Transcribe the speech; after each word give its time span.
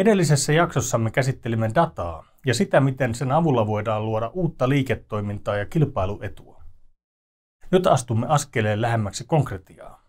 Edellisessä 0.00 0.52
jaksossamme 0.52 1.10
käsittelimme 1.10 1.70
dataa 1.74 2.24
ja 2.46 2.54
sitä, 2.54 2.80
miten 2.80 3.14
sen 3.14 3.32
avulla 3.32 3.66
voidaan 3.66 4.06
luoda 4.06 4.28
uutta 4.28 4.68
liiketoimintaa 4.68 5.56
ja 5.56 5.66
kilpailuetua. 5.66 6.62
Nyt 7.70 7.86
astumme 7.86 8.26
askeleen 8.28 8.82
lähemmäksi 8.82 9.24
konkretiaa. 9.24 10.02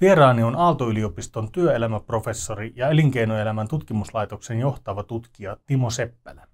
Vieraani 0.00 0.42
on 0.42 0.56
Aalto-yliopiston 0.56 1.52
työelämäprofessori 1.52 2.72
ja 2.76 2.88
elinkeinoelämän 2.88 3.68
tutkimuslaitoksen 3.68 4.60
johtava 4.60 5.02
tutkija 5.02 5.56
Timo 5.66 5.90
Seppälä. 5.90 6.46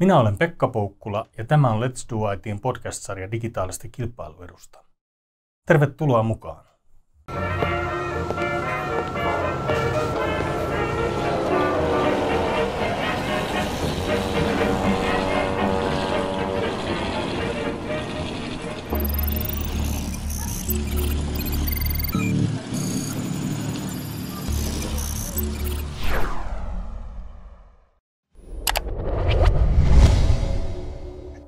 Minä 0.00 0.18
olen 0.20 0.38
Pekka 0.38 0.68
Poukkula 0.68 1.26
ja 1.38 1.44
tämä 1.44 1.70
on 1.70 1.80
Let's 1.80 2.10
Do 2.10 2.32
ITin 2.32 2.60
podcast-sarja 2.60 3.30
digitaalista 3.30 3.88
kilpailuedusta. 3.92 4.84
Tervetuloa 5.66 6.22
mukaan! 6.22 6.64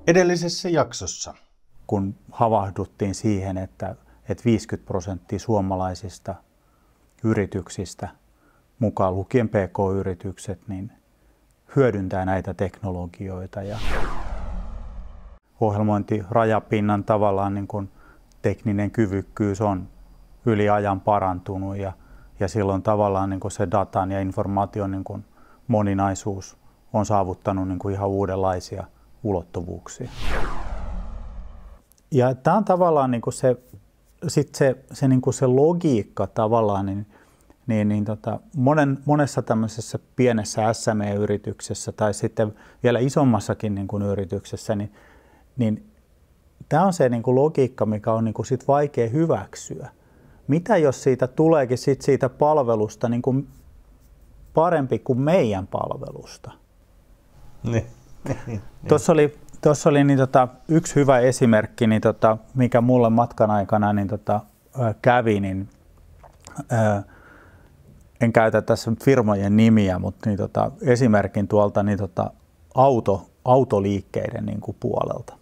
Edellisessä 0.07 0.69
jaksossa. 0.69 1.35
Kun 1.87 2.15
havahduttiin 2.33 3.15
siihen, 3.15 3.59
että, 3.59 3.97
että 4.29 4.45
50 4.45 4.87
prosenttia 4.87 5.39
suomalaisista 5.39 6.35
yrityksistä, 7.25 8.09
mukaan 8.79 9.15
lukien 9.15 9.49
PK-yritykset, 9.49 10.69
niin 10.69 10.93
hyödyntää 11.77 12.25
näitä 12.25 12.55
teknologioita 12.55 13.63
ja 13.63 13.79
ohjelmointirajapinnan 15.61 17.05
tavallaan 17.05 17.55
niin 17.55 17.69
kuin 17.69 17.91
tekninen 18.43 18.91
kyvykkyys 18.91 19.61
on 19.61 19.89
yli 20.47 20.71
ajan 20.71 21.01
parantunut 21.01 21.77
ja, 21.77 21.93
ja 22.41 22.49
silloin 22.49 22.83
tavallaan 22.83 23.31
niin 23.31 23.41
kuin 23.41 23.53
se 23.53 23.71
datan 23.71 24.11
ja 24.11 24.21
informaation 24.21 24.91
niin 24.91 25.05
kuin 25.05 25.25
moninaisuus 25.69 26.57
on 26.93 27.07
saavuttanut 27.07 27.69
niin 27.69 27.79
kuin 27.79 27.95
ihan 27.95 28.09
uudenlaisia 28.09 28.87
ulottuvuuksia. 29.23 30.09
Ja 32.11 32.35
tämä 32.35 32.57
on 32.57 32.65
tavallaan 32.65 33.11
niin 33.11 33.21
kuin 33.21 33.35
se, 33.35 33.57
sit 34.29 34.55
se, 34.55 34.77
se, 34.93 35.09
niin 35.09 35.21
kuin 35.21 35.35
se 35.35 35.47
logiikka 35.47 36.27
tavallaan, 36.27 36.87
niin, 36.87 37.07
niin, 37.67 37.89
niin 37.89 38.05
tota, 38.05 38.41
monen, 38.57 38.99
monessa 39.05 39.43
tämmöisessä 39.43 39.99
pienessä 40.17 40.73
SME-yrityksessä 40.73 41.93
tai 41.93 42.15
sitten 42.15 42.55
vielä 42.83 42.99
isommassakin 42.99 43.75
niin 43.75 43.89
kuin 43.89 44.03
yrityksessä, 44.03 44.75
niin, 44.75 44.93
niin 45.57 45.87
tämä 46.69 46.87
on 46.87 46.93
se 46.93 47.09
niin 47.09 47.23
kuin 47.23 47.35
logiikka, 47.35 47.87
mikä 47.87 48.13
on 48.13 48.25
niin 48.25 48.35
kuin 48.35 48.47
sit 48.47 48.69
vaikea 48.69 49.09
hyväksyä. 49.09 49.89
Mitä 50.49 50.77
jos 50.77 51.03
siitä 51.03 51.27
tuleekin 51.27 51.79
sit 51.79 52.03
siitä 52.03 52.29
palvelusta 52.29 53.09
niin 53.09 53.23
kuin 53.23 53.49
parempi 54.55 54.99
kuin 54.99 55.21
meidän 55.21 55.67
palvelusta? 55.67 56.51
Niin. 57.63 57.87
Tuossa 58.89 59.13
oli, 59.13 59.39
tuossa 59.63 59.91
oli 59.91 60.05
niin 60.05 60.19
tota, 60.19 60.49
yksi 60.69 60.95
hyvä 60.95 61.19
esimerkki, 61.19 61.87
niin 61.87 62.03
tota, 62.03 62.39
mikä 62.55 62.81
mulle 62.81 63.11
matkan 63.11 63.51
aikana 63.51 63.93
niin 63.93 64.09
tota, 64.09 64.41
kävi, 65.03 65.41
niin 65.41 65.69
ää, 66.71 67.03
en 68.21 68.33
käytä 68.33 68.63
tässä 68.63 68.93
firmojen 69.05 69.57
nimiä, 69.57 69.99
mutta 69.99 70.29
niin 70.29 70.39
tota, 70.39 70.71
esimerkin 70.83 71.49
tuolta 71.49 71.83
niin 71.83 71.99
tota, 71.99 72.31
auto, 72.75 73.27
autoliikkeiden 73.45 74.47
niin 74.47 74.61
kuin 74.61 74.77
puolelta. 74.81 75.37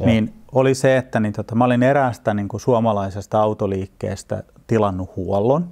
Ja. 0.00 0.06
Niin 0.06 0.34
oli 0.52 0.74
se, 0.74 0.96
että 0.96 1.20
niin 1.20 1.32
tota, 1.32 1.54
mä 1.54 1.64
olin 1.64 1.82
eräästä 1.82 2.34
niin 2.34 2.48
kuin 2.48 2.60
suomalaisesta 2.60 3.40
autoliikkeestä 3.40 4.42
tilannut 4.66 5.16
huollon. 5.16 5.68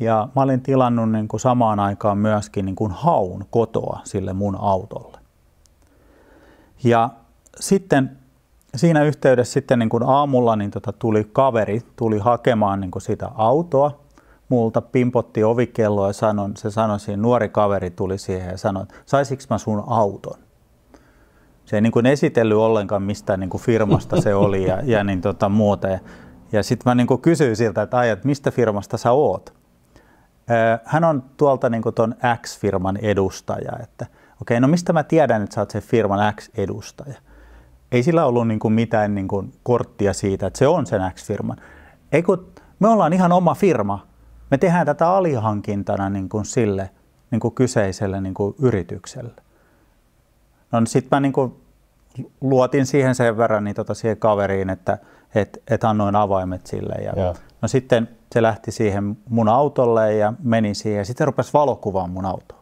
Ja 0.00 0.28
mä 0.36 0.42
olin 0.42 0.60
tilannut 0.60 1.12
niin 1.12 1.28
kuin 1.28 1.40
samaan 1.40 1.80
aikaan 1.80 2.18
myöskin 2.18 2.64
niin 2.64 2.76
kuin 2.76 2.92
haun 2.92 3.44
kotoa 3.50 4.00
sille 4.04 4.32
mun 4.32 4.56
autolle. 4.60 5.18
Ja 6.84 7.10
sitten 7.60 8.18
siinä 8.76 9.04
yhteydessä 9.04 9.52
sitten 9.52 9.78
niin 9.78 9.88
kuin 9.88 10.02
aamulla 10.02 10.56
niin 10.56 10.70
tota 10.70 10.92
tuli 10.92 11.28
kaveri, 11.32 11.80
tuli 11.96 12.18
hakemaan 12.18 12.80
niin 12.80 12.90
kuin 12.90 13.02
sitä 13.02 13.30
autoa 13.34 14.00
multa, 14.48 14.80
pimpotti 14.80 15.44
ovikelloa 15.44 16.06
ja 16.06 16.12
sanoi, 16.12 16.50
se 16.56 16.70
sanoi 16.70 17.00
siihen, 17.00 17.22
nuori 17.22 17.48
kaveri 17.48 17.90
tuli 17.90 18.18
siihen 18.18 18.50
ja 18.50 18.58
sanoi, 18.58 18.82
että 18.82 18.94
saisinko 19.06 19.44
mä 19.50 19.58
sun 19.58 19.84
auton? 19.86 20.38
Se 21.64 21.76
ei 21.76 21.80
niin 21.80 21.92
kuin 21.92 22.06
esitellyt 22.06 22.56
ollenkaan 22.56 23.02
mistä 23.02 23.36
niin 23.36 23.50
kuin 23.50 23.62
firmasta 23.62 24.20
se 24.20 24.34
oli 24.34 24.68
ja, 24.68 24.82
ja 24.84 25.04
niin 25.04 25.20
tota 25.20 25.48
muuta. 25.48 25.88
Ja, 25.88 25.98
ja 26.52 26.62
sitten 26.62 26.90
mä 26.90 26.94
niin 26.94 27.06
kuin 27.06 27.20
kysyin 27.20 27.56
siltä, 27.56 27.82
että 27.82 27.98
ajat, 27.98 28.24
mistä 28.24 28.50
firmasta 28.50 28.96
sä 28.96 29.12
oot? 29.12 29.54
Hän 30.84 31.04
on 31.04 31.22
tuolta 31.36 31.68
niin 31.70 31.82
kuin 31.82 31.94
ton 31.94 32.14
X-firman 32.42 32.96
edustaja, 32.96 33.72
että– 33.82 34.06
okei, 34.42 34.60
no 34.60 34.68
mistä 34.68 34.92
mä 34.92 35.02
tiedän, 35.02 35.42
että 35.42 35.54
sä 35.54 35.60
oot 35.60 35.70
se 35.70 35.80
firman 35.80 36.34
X-edustaja? 36.34 37.14
Ei 37.92 38.02
sillä 38.02 38.24
ollut 38.24 38.48
niin 38.48 38.58
kuin 38.58 38.74
mitään 38.74 39.14
niin 39.14 39.28
kuin 39.28 39.52
korttia 39.62 40.12
siitä, 40.12 40.46
että 40.46 40.58
se 40.58 40.68
on 40.68 40.86
sen 40.86 41.00
X-firman. 41.14 41.56
Ei 42.12 42.22
kun 42.22 42.46
me 42.78 42.88
ollaan 42.88 43.12
ihan 43.12 43.32
oma 43.32 43.54
firma. 43.54 44.06
Me 44.50 44.58
tehdään 44.58 44.86
tätä 44.86 45.10
alihankintana 45.10 46.10
niin 46.10 46.28
kuin 46.28 46.44
sille 46.44 46.90
niin 47.30 47.40
kuin 47.40 47.54
kyseiselle 47.54 48.20
niin 48.20 48.34
kuin 48.34 48.54
yritykselle. 48.58 49.42
No 50.72 50.80
niin 50.80 50.86
sitten 50.86 51.16
mä 51.16 51.20
niin 51.20 51.32
kuin 51.32 51.54
luotin 52.40 52.86
siihen 52.86 53.14
sen 53.14 53.36
verran 53.36 53.64
niin 53.64 53.76
tota 53.76 53.94
siihen 53.94 54.16
kaveriin, 54.16 54.70
että 54.70 54.98
et, 55.34 55.62
et 55.70 55.84
annoin 55.84 56.16
avaimet 56.16 56.66
sille. 56.66 56.94
Ja, 56.94 57.12
ja. 57.16 57.34
No 57.62 57.68
sitten 57.68 58.08
se 58.32 58.42
lähti 58.42 58.70
siihen 58.70 59.16
mun 59.28 59.48
autolle 59.48 60.14
ja 60.14 60.32
meni 60.42 60.74
siihen 60.74 60.98
ja 60.98 61.04
sitten 61.04 61.26
rupesi 61.26 61.52
valokuvaan 61.52 62.10
mun 62.10 62.26
autoa. 62.26 62.61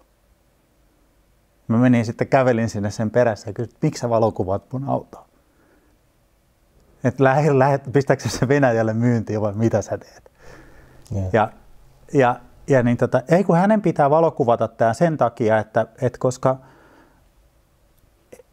Mä 1.70 1.78
menin 1.78 2.04
sitten, 2.04 2.28
kävelin 2.28 2.69
sinne 2.69 2.91
sen 2.91 3.10
perässä 3.10 3.50
ja 3.50 3.53
kysyin, 3.53 3.76
miksi 3.82 4.00
sä 4.00 4.10
valokuvaat 4.10 4.72
mun 4.72 4.88
autoa? 4.88 5.26
Että 7.04 7.25
lähet, 7.25 7.82
pistääkö 7.92 8.28
se 8.28 8.48
Venäjälle 8.48 8.94
myyntiin 8.94 9.41
vai 9.41 9.53
mitä 9.54 9.82
sä 9.82 9.98
teet? 9.98 10.30
Yeah. 11.14 11.28
Ja, 11.32 11.53
ja, 12.12 12.36
ja 12.69 12.82
niin 12.82 12.97
tota, 12.97 13.22
ei 13.28 13.44
kun 13.44 13.56
hänen 13.56 13.82
pitää 13.82 14.10
valokuvata 14.10 14.69
tämä 14.69 14.94
sen 14.94 15.16
takia, 15.16 15.59
että, 15.59 15.86
että 16.03 16.19
koska 16.19 16.56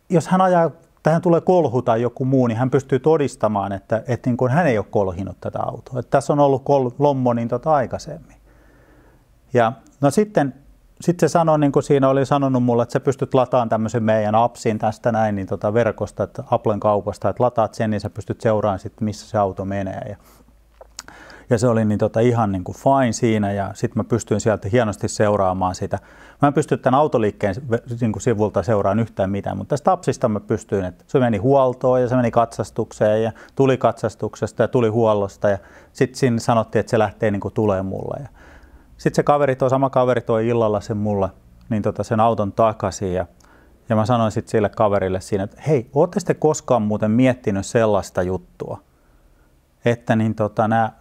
jos 0.09 0.27
hän 0.27 0.41
ajaa 0.41 0.71
tähän 1.03 1.21
tulee 1.21 1.41
kolhu 1.41 1.81
tai 1.81 2.01
joku 2.01 2.25
muu, 2.25 2.47
niin 2.47 2.57
hän 2.57 2.69
pystyy 2.69 2.99
todistamaan, 2.99 3.71
että, 3.71 4.03
että 4.07 4.29
niin 4.29 4.37
kuin 4.37 4.51
hän 4.51 4.67
ei 4.67 4.77
ole 4.77 4.85
kolhinut 4.89 5.37
tätä 5.41 5.59
autoa. 5.59 5.99
Että 5.99 6.09
tässä 6.09 6.33
on 6.33 6.39
ollut 6.39 6.63
kol, 6.63 6.89
lommo 6.99 7.33
niin 7.33 7.47
tota 7.47 7.73
aikaisemmin. 7.73 8.37
Ja 9.53 9.73
no 10.01 10.11
sitten 10.11 10.53
sitten 11.01 11.29
se 11.29 11.31
sanoi, 11.31 11.59
niin 11.59 11.71
kuin 11.71 11.83
siinä 11.83 12.09
oli 12.09 12.25
sanonut 12.25 12.63
mulle, 12.63 12.83
että 12.83 12.93
sä 12.93 12.99
pystyt 12.99 13.33
lataamaan 13.33 13.69
tämmöisen 13.69 14.03
meidän 14.03 14.35
appsin 14.35 14.79
tästä 14.79 15.11
näin 15.11 15.35
niin 15.35 15.47
tota 15.47 15.73
verkosta, 15.73 16.23
että 16.23 16.43
Applen 16.51 16.79
kaupasta, 16.79 17.29
että 17.29 17.43
lataat 17.43 17.73
sen, 17.73 17.89
niin 17.89 18.01
sä 18.01 18.09
pystyt 18.09 18.41
seuraamaan 18.41 18.79
sitten, 18.79 19.05
missä 19.05 19.29
se 19.29 19.37
auto 19.37 19.65
menee. 19.65 20.01
Ja, 20.09 20.17
ja 21.49 21.57
se 21.57 21.67
oli 21.67 21.85
niin 21.85 21.99
tota 21.99 22.19
ihan 22.19 22.51
niin 22.51 22.63
kuin 22.63 22.75
fine 22.75 23.11
siinä 23.11 23.51
ja 23.51 23.71
sitten 23.73 23.99
mä 23.99 24.03
pystyin 24.03 24.41
sieltä 24.41 24.69
hienosti 24.69 25.07
seuraamaan 25.07 25.75
sitä. 25.75 25.99
Mä 26.41 26.47
en 26.47 26.53
pysty 26.53 26.77
tämän 26.77 26.99
autoliikkeen 26.99 27.55
niin 28.01 28.11
kuin 28.11 28.21
sivulta 28.21 28.63
seuraamaan 28.63 28.99
yhtään 28.99 29.29
mitään, 29.29 29.57
mutta 29.57 29.69
tästä 29.69 29.91
appsista 29.91 30.29
mä 30.29 30.39
pystyin, 30.39 30.85
että 30.85 31.03
se 31.07 31.19
meni 31.19 31.37
huoltoon 31.37 32.01
ja 32.01 32.07
se 32.07 32.15
meni 32.15 32.31
katsastukseen 32.31 33.23
ja 33.23 33.31
tuli 33.55 33.77
katsastuksesta 33.77 34.63
ja 34.63 34.67
tuli 34.67 34.87
huollosta 34.89 35.49
ja 35.49 35.57
sitten 35.93 36.19
siinä 36.19 36.39
sanottiin, 36.39 36.79
että 36.79 36.89
se 36.89 36.99
lähtee 36.99 37.31
niin 37.31 37.39
kuin 37.39 37.53
tulee 37.53 37.81
mulle. 37.81 38.17
Ja 38.23 38.29
sitten 38.97 39.15
se 39.15 39.23
kaveri, 39.23 39.55
tuo 39.55 39.69
sama 39.69 39.89
kaveri 39.89 40.21
toi 40.21 40.47
illalla 40.47 40.81
sen 40.81 40.97
mulle, 40.97 41.29
niin 41.69 41.83
tota 41.83 42.03
sen 42.03 42.19
auton 42.19 42.51
takaisin 42.51 43.13
ja, 43.13 43.25
ja 43.89 43.95
mä 43.95 44.05
sanoin 44.05 44.31
sitten 44.31 44.51
sille 44.51 44.69
kaverille 44.69 45.21
siinä, 45.21 45.43
että 45.43 45.61
hei, 45.67 45.89
ootte 45.93 46.19
sitten 46.19 46.35
koskaan 46.35 46.81
muuten 46.81 47.11
miettinyt 47.11 47.65
sellaista 47.65 48.21
juttua, 48.21 48.81
että 49.85 50.15
niin 50.15 50.35
tota, 50.35 50.67
nämä 50.67 50.91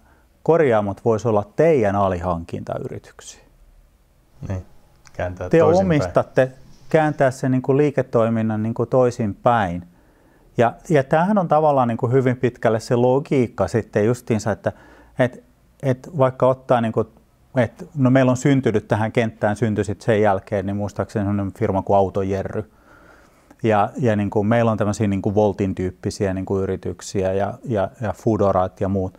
korjaamot 0.42 1.04
voisi 1.04 1.28
olla 1.28 1.44
teidän 1.56 1.96
alihankintayrityksiä. 1.96 3.40
Niin, 4.48 4.66
kääntää 5.12 5.48
Te 5.48 5.62
omistatte 5.62 6.46
päin. 6.46 6.58
kääntää 6.88 7.30
sen 7.30 7.50
niin 7.50 7.62
kuin 7.62 7.76
liiketoiminnan 7.76 8.62
niin 8.62 8.74
kuin 8.74 8.88
toisin 8.88 9.34
päin. 9.34 9.86
Ja, 10.56 10.72
ja 10.88 11.04
tämähän 11.04 11.38
on 11.38 11.48
tavallaan 11.48 11.88
niin 11.88 11.98
kuin 11.98 12.12
hyvin 12.12 12.36
pitkälle 12.36 12.80
se 12.80 12.96
logiikka 12.96 13.68
sitten 13.68 14.06
justiinsa, 14.06 14.52
että 14.52 14.72
et, 15.18 15.44
et 15.82 16.10
vaikka 16.18 16.46
ottaa 16.46 16.80
niin 16.80 16.92
kuin 16.92 17.08
et, 17.56 17.88
no 17.96 18.10
meillä 18.10 18.30
on 18.30 18.36
syntynyt 18.36 18.88
tähän 18.88 19.12
kenttään, 19.12 19.56
syntyi 19.56 19.84
sitten 19.84 20.06
sen 20.06 20.22
jälkeen, 20.22 20.66
niin 20.66 20.76
muistaakseni 20.76 21.24
sellainen 21.24 21.52
firma 21.52 21.82
kuin 21.82 21.96
Autojerry. 21.96 22.70
Ja, 23.62 23.90
ja 23.96 24.16
niin 24.16 24.30
kuin 24.30 24.46
meillä 24.46 24.70
on 24.70 24.78
tämmöisiä 24.78 25.06
niin 25.06 25.22
kuin 25.22 25.34
Voltin 25.34 25.74
tyyppisiä 25.74 26.34
niin 26.34 26.44
kuin 26.46 26.62
yrityksiä 26.62 27.32
ja, 27.32 27.54
ja, 27.64 27.90
ja 28.00 28.12
Foodorat 28.12 28.80
ja 28.80 28.88
muut. 28.88 29.18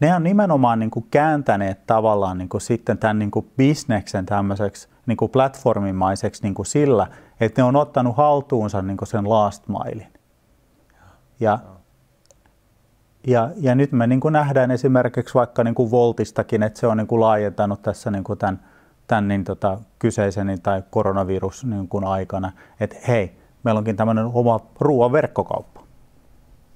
ne 0.00 0.14
on 0.14 0.22
nimenomaan 0.22 0.78
niin 0.78 0.90
kuin 0.90 1.06
kääntäneet 1.10 1.86
tavallaan 1.86 2.38
niin 2.38 2.48
kuin 2.48 2.60
sitten 2.60 2.98
tämän 2.98 3.18
niin 3.18 3.30
kuin 3.30 3.50
bisneksen 3.56 4.26
tämmöiseksi 4.26 4.88
niin 5.06 5.16
kuin 5.16 5.30
platformimaiseksi 5.30 6.42
niin 6.42 6.54
kuin 6.54 6.66
sillä, 6.66 7.06
että 7.40 7.62
ne 7.62 7.64
on 7.66 7.76
ottanut 7.76 8.16
haltuunsa 8.16 8.82
niin 8.82 8.96
kuin 8.96 9.08
sen 9.08 9.28
last 9.28 9.64
milein. 9.68 10.12
Ja, 11.40 11.58
ja, 13.28 13.50
ja 13.56 13.74
nyt 13.74 13.92
me 13.92 14.06
niin 14.06 14.20
kuin 14.20 14.32
nähdään 14.32 14.70
esimerkiksi 14.70 15.34
vaikka 15.34 15.64
niin 15.64 15.74
kuin 15.74 15.90
Voltistakin, 15.90 16.62
että 16.62 16.80
se 16.80 16.86
on 16.86 16.96
niin 16.96 17.06
kuin 17.06 17.20
laajentanut 17.20 17.82
tässä 17.82 18.10
niin 18.10 18.24
kuin 18.24 18.38
tämän, 18.38 18.60
tämän 19.06 19.28
niin 19.28 19.44
tota, 19.44 19.78
kyseisen 19.98 20.60
tai 20.62 20.82
koronavirus 20.90 21.64
niin 21.64 21.88
kuin 21.88 22.04
aikana, 22.04 22.52
että 22.80 22.96
hei, 23.08 23.36
meillä 23.64 23.78
onkin 23.78 23.96
tämmöinen 23.96 24.24
oma 24.24 24.60
ruoan 24.80 25.12
verkkokauppa. 25.12 25.80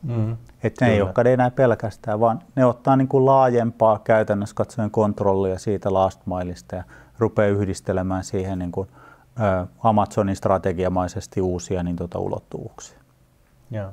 Mm, 0.02 0.36
että 0.62 0.84
ne 0.84 0.88
kyllä. 0.88 0.92
ei 0.92 1.02
olekaan 1.02 1.26
enää 1.26 1.50
pelkästään, 1.50 2.20
vaan 2.20 2.40
ne 2.56 2.64
ottaa 2.64 2.96
niin 2.96 3.08
kuin 3.08 3.26
laajempaa 3.26 3.98
käytännössä 3.98 4.54
katsoen 4.54 4.90
kontrollia 4.90 5.58
siitä 5.58 5.92
last 5.92 6.20
mileista 6.26 6.76
ja 6.76 6.84
rupeaa 7.18 7.48
yhdistelemään 7.48 8.24
siihen 8.24 8.58
niin 8.58 8.72
kuin, 8.72 8.88
ä, 9.40 9.66
Amazonin 9.82 10.36
strategiamaisesti 10.36 11.40
uusia 11.40 11.82
niin 11.82 11.96
tota, 11.96 12.18
ulottuvuuksia. 12.18 12.98
Joo. 13.70 13.88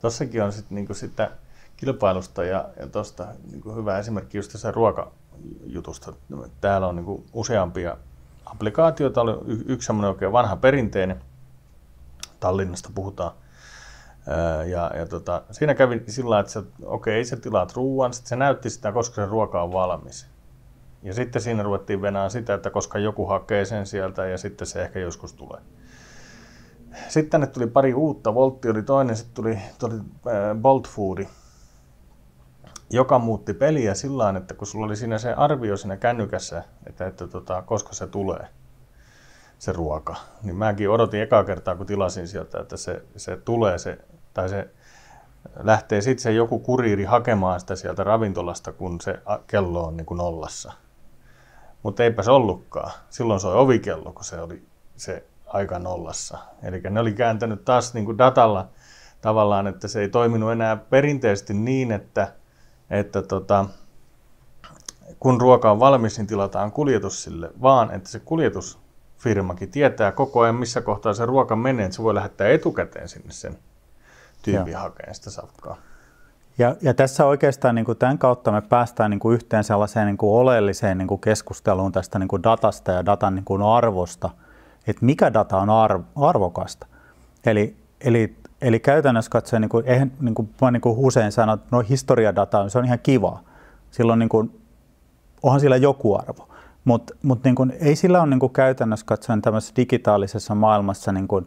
Tossakin 0.00 0.42
on 0.42 0.52
sitten 0.52 0.74
niin 0.74 0.94
sitä 0.94 1.30
kilpailusta 1.82 2.44
ja, 2.44 2.68
ja 2.80 2.86
tuosta 2.86 3.26
niin 3.50 3.76
hyvä 3.76 3.98
esimerkki 3.98 4.38
just 4.38 4.52
tässä 4.52 4.70
ruokajutusta. 4.70 6.12
Täällä 6.60 6.86
on 6.86 6.96
niin 6.96 7.24
useampia 7.32 7.96
applikaatioita, 8.46 9.20
oli 9.20 9.32
yksi 9.66 9.86
semmoinen 9.86 10.10
oikein 10.10 10.32
vanha 10.32 10.56
perinteinen, 10.56 11.20
Tallinnasta 12.40 12.90
puhutaan, 12.94 13.32
ja, 14.66 14.90
ja 14.96 15.06
tota, 15.06 15.42
siinä 15.50 15.74
kävi 15.74 16.02
sillä 16.06 16.40
että 16.40 16.62
okei, 16.84 17.20
okay, 17.20 17.24
sä 17.24 17.36
tilaat 17.36 17.72
ruoan, 17.76 18.14
sitten 18.14 18.28
se 18.28 18.36
näytti 18.36 18.70
sitä, 18.70 18.92
koska 18.92 19.14
se 19.14 19.26
ruoka 19.26 19.62
on 19.62 19.72
valmis. 19.72 20.26
Ja 21.02 21.14
sitten 21.14 21.42
siinä 21.42 21.62
ruvettiin 21.62 22.02
venää 22.02 22.28
sitä, 22.28 22.54
että 22.54 22.70
koska 22.70 22.98
joku 22.98 23.26
hakee 23.26 23.64
sen 23.64 23.86
sieltä 23.86 24.26
ja 24.26 24.38
sitten 24.38 24.66
se 24.66 24.82
ehkä 24.82 24.98
joskus 24.98 25.32
tulee. 25.32 25.60
Sitten 27.08 27.30
tänne 27.30 27.46
tuli 27.46 27.66
pari 27.66 27.94
uutta, 27.94 28.34
Voltti 28.34 28.70
oli 28.70 28.82
toinen, 28.82 29.16
sitten 29.16 29.34
tuli, 29.34 29.58
tuli 29.78 29.94
äh, 29.94 30.56
Bolt 30.62 30.88
Foodi, 30.88 31.28
joka 32.92 33.18
muutti 33.18 33.54
peliä 33.54 33.94
sillä 33.94 34.34
että 34.38 34.54
kun 34.54 34.66
sulla 34.66 34.86
oli 34.86 34.96
siinä 34.96 35.18
se 35.18 35.32
arvio 35.32 35.76
siinä 35.76 35.96
kännykässä, 35.96 36.64
että, 36.86 37.06
että 37.06 37.26
tota, 37.26 37.62
koska 37.62 37.92
se 37.92 38.06
tulee, 38.06 38.46
se 39.58 39.72
ruoka, 39.72 40.16
niin 40.42 40.56
mäkin 40.56 40.90
odotin 40.90 41.22
eka 41.22 41.44
kertaa, 41.44 41.76
kun 41.76 41.86
tilasin 41.86 42.28
sieltä, 42.28 42.60
että 42.60 42.76
se, 42.76 43.02
se 43.16 43.36
tulee 43.36 43.78
se, 43.78 43.98
tai 44.34 44.48
se 44.48 44.68
lähtee 45.56 46.00
sitten 46.00 46.22
se 46.22 46.32
joku 46.32 46.58
kuriiri 46.58 47.04
hakemaan 47.04 47.60
sitä 47.60 47.76
sieltä 47.76 48.04
ravintolasta, 48.04 48.72
kun 48.72 49.00
se 49.00 49.18
kello 49.46 49.86
on 49.86 49.96
niin 49.96 50.06
kuin 50.06 50.18
nollassa. 50.18 50.72
Mutta 51.82 52.04
eipä 52.04 52.22
se 52.22 52.30
ollutkaan. 52.30 52.90
Silloin 53.10 53.40
se 53.40 53.46
oli 53.46 53.56
ovikello, 53.56 54.12
kun 54.12 54.24
se 54.24 54.40
oli 54.40 54.62
se 54.96 55.24
aika 55.46 55.78
nollassa. 55.78 56.38
Eli 56.62 56.80
ne 56.90 57.00
oli 57.00 57.12
kääntänyt 57.12 57.64
taas 57.64 57.94
niin 57.94 58.04
kuin 58.04 58.18
datalla 58.18 58.68
tavallaan, 59.20 59.66
että 59.66 59.88
se 59.88 60.00
ei 60.00 60.08
toiminut 60.08 60.52
enää 60.52 60.76
perinteisesti 60.76 61.54
niin, 61.54 61.92
että, 61.92 62.32
että 62.92 63.22
tota, 63.22 63.66
kun 65.20 65.40
ruoka 65.40 65.70
on 65.70 65.80
valmis, 65.80 66.18
niin 66.18 66.26
tilataan 66.26 66.72
kuljetus 66.72 67.22
sille, 67.22 67.50
vaan 67.62 67.90
että 67.90 68.08
se 68.08 68.20
kuljetusfirmakin 68.20 69.70
tietää 69.70 70.12
koko 70.12 70.40
ajan, 70.40 70.54
missä 70.54 70.80
kohtaa 70.80 71.14
se 71.14 71.26
ruoka 71.26 71.56
menee, 71.56 71.84
että 71.84 71.96
se 71.96 72.02
voi 72.02 72.14
lähettää 72.14 72.48
etukäteen 72.48 73.08
sinne 73.08 73.32
sen 73.32 73.58
tyypin 74.42 74.76
hakemaan 74.76 75.14
sitä 75.14 75.30
safkaa. 75.30 75.76
Ja, 76.58 76.76
ja 76.82 76.94
tässä 76.94 77.26
oikeastaan 77.26 77.74
niin 77.74 77.84
kuin 77.84 77.98
tämän 77.98 78.18
kautta 78.18 78.52
me 78.52 78.60
päästään 78.60 79.10
niin 79.10 79.20
kuin 79.20 79.34
yhteen 79.34 79.64
sellaiseen 79.64 80.06
niin 80.06 80.16
kuin 80.16 80.40
oleelliseen 80.40 80.98
niin 80.98 81.08
kuin 81.08 81.20
keskusteluun 81.20 81.92
tästä 81.92 82.18
niin 82.18 82.28
kuin 82.28 82.42
datasta 82.42 82.92
ja 82.92 83.06
datan 83.06 83.34
niin 83.34 83.44
kuin 83.44 83.62
arvosta, 83.62 84.30
että 84.86 85.04
mikä 85.04 85.32
data 85.32 85.58
on 85.58 85.70
arv, 85.70 86.02
arvokasta. 86.16 86.86
Eli, 87.46 87.76
eli, 88.00 88.36
eli 88.62 88.80
käytännössä 88.80 89.30
katsoen, 89.30 89.62
niin 89.62 89.68
kuin, 89.68 89.86
eihän, 89.86 90.12
niin 90.20 90.34
kuin 90.34 90.54
mä 90.60 90.70
niin 90.70 90.80
kuin 90.80 90.98
usein 90.98 91.32
sanon, 91.32 91.54
että 91.54 91.68
no 91.70 91.84
historiadata 91.88 92.68
se 92.68 92.78
on 92.78 92.84
ihan 92.84 92.98
kiva. 92.98 93.40
Silloin 93.90 94.18
niin 94.18 94.28
kuin, 94.28 94.60
onhan 95.42 95.60
sillä 95.60 95.76
joku 95.76 96.14
arvo. 96.14 96.48
Mutta 96.84 97.14
mut 97.22 97.44
niin 97.44 97.72
ei 97.80 97.96
sillä 97.96 98.20
ole 98.22 98.30
niin 98.30 98.40
kuin 98.40 98.52
käytännössä 98.52 99.06
katsoen 99.06 99.42
tämmöisessä 99.42 99.74
digitaalisessa 99.76 100.54
maailmassa 100.54 101.12
niin 101.12 101.28
kuin 101.28 101.46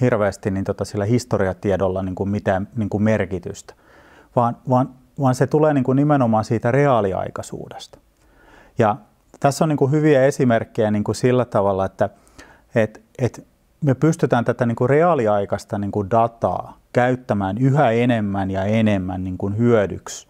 hirveästi 0.00 0.50
niin 0.50 0.64
tota 0.64 0.84
sillä 0.84 1.04
historiatiedolla 1.04 2.02
niin 2.02 2.14
kuin 2.14 2.30
mitään 2.30 2.68
niin 2.76 2.88
kuin 2.88 3.02
merkitystä 3.02 3.74
vaan, 4.36 4.56
vaan, 4.68 4.88
vaan 5.20 5.34
se 5.34 5.46
tulee 5.46 5.74
niin 5.74 5.84
kuin 5.84 5.96
nimenomaan 5.96 6.44
siitä 6.44 6.70
reaaliaikaisuudesta. 6.70 7.98
Ja 8.78 8.96
tässä 9.40 9.64
on 9.64 9.68
niin 9.68 9.76
kuin 9.76 9.90
hyviä 9.90 10.24
esimerkkejä 10.24 10.90
niin 10.90 11.04
kuin 11.04 11.14
sillä 11.14 11.44
tavalla, 11.44 11.84
että 11.84 12.10
et, 12.74 13.02
et 13.18 13.46
me 13.82 13.94
pystytään 13.94 14.44
tätä 14.44 14.66
niin 14.66 14.76
kuin 14.76 14.90
reaaliaikaista 14.90 15.78
niin 15.78 15.92
kuin 15.92 16.10
dataa 16.10 16.78
käyttämään 16.92 17.58
yhä 17.58 17.90
enemmän 17.90 18.50
ja 18.50 18.64
enemmän 18.64 19.24
niin 19.24 19.38
kuin 19.38 19.58
hyödyksi 19.58 20.28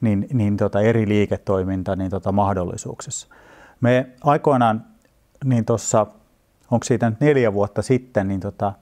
niin, 0.00 0.26
niin 0.32 0.56
tota 0.56 0.80
eri 0.80 1.08
liiketoiminta 1.08 1.96
niin 1.96 2.10
tota 2.10 2.32
mahdollisuuksissa. 2.32 3.28
Me 3.80 4.06
aikoinaan, 4.24 4.84
niin 5.44 5.64
tuossa, 5.64 6.06
onko 6.70 6.84
siitä 6.84 7.10
nyt 7.10 7.20
neljä 7.20 7.52
vuotta 7.52 7.82
sitten, 7.82 8.28
niin 8.28 8.40
tota, 8.40 8.72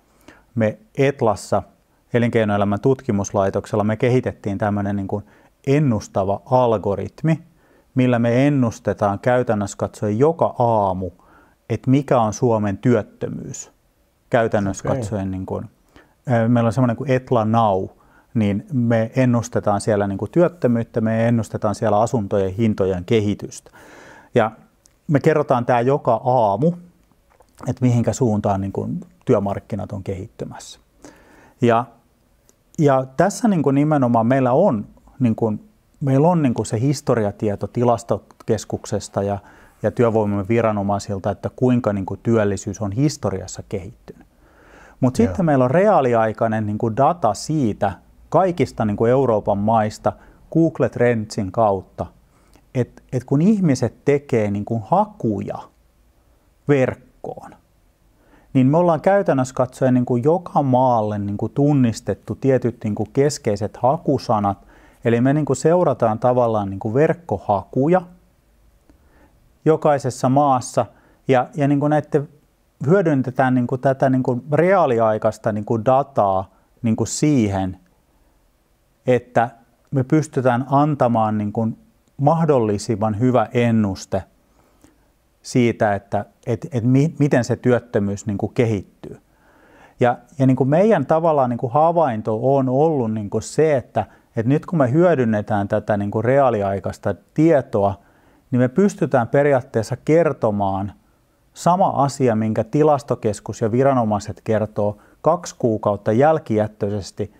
me 0.54 0.78
Etlassa– 0.98 1.62
elinkeinoelämän 2.14 2.80
tutkimuslaitoksella 2.80 3.84
me 3.84 3.96
kehitettiin 3.96 4.58
tämmöinen 4.58 4.96
niin 4.96 5.08
kuin 5.08 5.24
ennustava 5.66 6.42
algoritmi, 6.44 7.42
millä 7.94 8.18
me 8.18 8.46
ennustetaan 8.46 9.18
käytännössä 9.18 9.76
katsoen 9.76 10.18
joka 10.18 10.54
aamu, 10.58 11.10
että 11.70 11.90
mikä 11.90 12.20
on 12.20 12.32
Suomen 12.32 12.78
työttömyys. 12.78 13.70
Käytännössä 14.30 14.88
okay. 14.88 14.98
katsoen, 14.98 15.30
niin 15.30 15.46
kuin, 15.46 15.70
meillä 16.48 16.68
on 16.68 16.72
semmoinen 16.72 16.96
kuin 16.96 17.10
Etla 17.10 17.44
Now, 17.44 17.84
niin 18.34 18.66
me 18.72 19.10
ennustetaan 19.16 19.80
siellä 19.80 20.06
niin 20.06 20.18
kuin 20.18 20.30
työttömyyttä, 20.30 21.00
me 21.00 21.28
ennustetaan 21.28 21.74
siellä 21.74 22.00
asuntojen 22.00 22.54
hintojen 22.54 23.04
kehitystä. 23.04 23.70
Ja 24.34 24.50
me 25.08 25.20
kerrotaan 25.20 25.66
tämä 25.66 25.80
joka 25.80 26.20
aamu, 26.24 26.72
että 27.68 27.84
mihinkä 27.84 28.12
suuntaan 28.12 28.60
niin 28.60 28.72
kuin 28.72 29.00
työmarkkinat 29.24 29.92
on 29.92 30.04
kehittymässä. 30.04 30.80
Ja 31.62 31.84
ja 32.80 33.06
tässä 33.16 33.48
niin 33.48 33.62
kuin 33.62 33.74
nimenomaan 33.74 34.26
meillä 34.26 34.52
on, 34.52 34.86
niin 35.18 35.34
kuin, 35.34 35.68
meillä 36.00 36.28
on 36.28 36.42
niin 36.42 36.54
kuin 36.54 36.66
se 36.66 36.80
historiatieto 36.80 37.66
tilastokeskuksesta 37.66 39.22
ja, 39.22 39.38
ja 39.82 39.90
työvoimamme 39.90 40.48
viranomaisilta, 40.48 41.30
että 41.30 41.50
kuinka 41.56 41.92
niin 41.92 42.06
kuin 42.06 42.20
työllisyys 42.22 42.80
on 42.80 42.92
historiassa 42.92 43.62
kehittynyt. 43.68 44.26
Mutta 45.00 45.16
sitten 45.16 45.44
meillä 45.44 45.64
on 45.64 45.70
reaaliaikainen 45.70 46.66
niin 46.66 46.78
kuin 46.78 46.96
data 46.96 47.34
siitä 47.34 47.92
kaikista 48.28 48.84
niin 48.84 48.96
kuin 48.96 49.10
Euroopan 49.10 49.58
maista 49.58 50.12
Google 50.52 50.88
Trendsin 50.88 51.52
kautta, 51.52 52.06
että 52.74 53.02
et 53.12 53.24
kun 53.24 53.42
ihmiset 53.42 53.94
tekee 54.04 54.50
niin 54.50 54.64
kuin 54.64 54.82
hakuja 54.86 55.58
verkkoon, 56.68 57.50
niin 58.52 58.66
me 58.66 58.76
ollaan 58.76 59.00
käytännössä 59.00 59.54
katsoen 59.54 59.94
niin 59.94 60.04
kuin 60.04 60.24
joka 60.24 60.62
maalle 60.62 61.18
niin 61.18 61.36
kuin 61.36 61.52
tunnistettu 61.52 62.34
tietyt 62.34 62.84
niin 62.84 62.94
kuin 62.94 63.10
keskeiset 63.12 63.76
hakusanat. 63.76 64.58
Eli 65.04 65.20
me 65.20 65.32
niin 65.32 65.44
kuin 65.44 65.56
seurataan 65.56 66.18
tavallaan 66.18 66.70
niin 66.70 66.80
kuin 66.80 66.94
verkkohakuja 66.94 68.02
jokaisessa 69.64 70.28
maassa 70.28 70.86
ja, 71.28 71.48
ja 71.54 71.68
niin 71.68 71.80
kuin 71.80 71.90
näette, 71.90 72.22
hyödynnetään 72.86 73.54
niin 73.54 73.66
kuin 73.66 73.80
tätä 73.80 74.10
niin 74.10 74.22
kuin 74.22 74.42
reaaliaikaista 74.52 75.52
niin 75.52 75.64
kuin 75.64 75.84
dataa 75.84 76.50
niin 76.82 76.96
kuin 76.96 77.08
siihen, 77.08 77.76
että 79.06 79.50
me 79.90 80.04
pystytään 80.04 80.66
antamaan 80.70 81.38
niin 81.38 81.52
kuin 81.52 81.78
mahdollisimman 82.16 83.18
hyvä 83.18 83.48
ennuste 83.54 84.22
siitä, 85.42 85.94
että 85.94 86.24
et, 86.46 86.66
et 86.72 86.84
mi, 86.84 87.14
miten 87.18 87.44
se 87.44 87.56
työttömyys 87.56 88.26
niin 88.26 88.38
kuin 88.38 88.54
kehittyy. 88.54 89.20
Ja, 90.00 90.18
ja 90.38 90.46
niin 90.46 90.56
kuin 90.56 90.68
meidän 90.68 91.06
tavallaan 91.06 91.50
niin 91.50 91.58
kuin 91.58 91.72
havainto 91.72 92.56
on 92.56 92.68
ollut 92.68 93.12
niin 93.12 93.30
kuin 93.30 93.42
se, 93.42 93.76
että, 93.76 94.06
että 94.36 94.48
nyt 94.48 94.66
kun 94.66 94.78
me 94.78 94.92
hyödynnetään 94.92 95.68
tätä 95.68 95.96
niin 95.96 96.10
kuin 96.10 96.24
reaaliaikaista 96.24 97.14
tietoa, 97.34 98.00
niin 98.50 98.60
me 98.60 98.68
pystytään 98.68 99.28
periaatteessa 99.28 99.96
kertomaan 99.96 100.92
sama 101.54 101.88
asia, 101.88 102.36
minkä 102.36 102.64
tilastokeskus 102.64 103.60
ja 103.60 103.72
viranomaiset 103.72 104.40
kertoo 104.44 104.98
kaksi 105.22 105.54
kuukautta 105.58 106.12
jälkijättöisesti, 106.12 107.34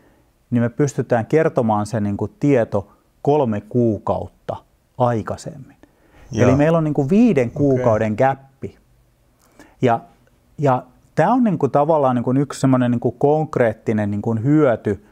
niin 0.50 0.62
me 0.62 0.69
pystytään 0.69 1.26
kertomaan 1.26 1.87
se 1.87 2.00
niin 2.00 2.17
kuin 2.17 2.33
tieto 2.40 2.93
kolme 3.23 3.61
kuukautta 3.61 4.57
aikaisemmin. 4.99 5.76
Joo. 6.33 6.49
Eli 6.49 6.57
meillä 6.57 6.79
on 6.79 6.85
niin 6.85 6.95
kuin 6.95 7.11
viiden 7.11 7.50
kuukauden 7.50 8.12
okay. 8.12 8.29
gappi. 8.29 8.79
Ja, 9.83 10.00
ja 10.59 10.83
tämä 11.14 11.33
on 11.33 11.45
niin 11.45 11.59
kuin 11.59 11.73
tavallaan 11.73 12.17
niin 12.17 12.25
kuin 12.25 12.37
yksi 12.37 12.61
semmoinen 12.61 12.90
niin 12.90 13.00
kuin 13.00 13.14
konkreettinen 13.19 14.11
niin 14.11 14.23
kuin 14.23 14.45
hyöty 14.45 15.05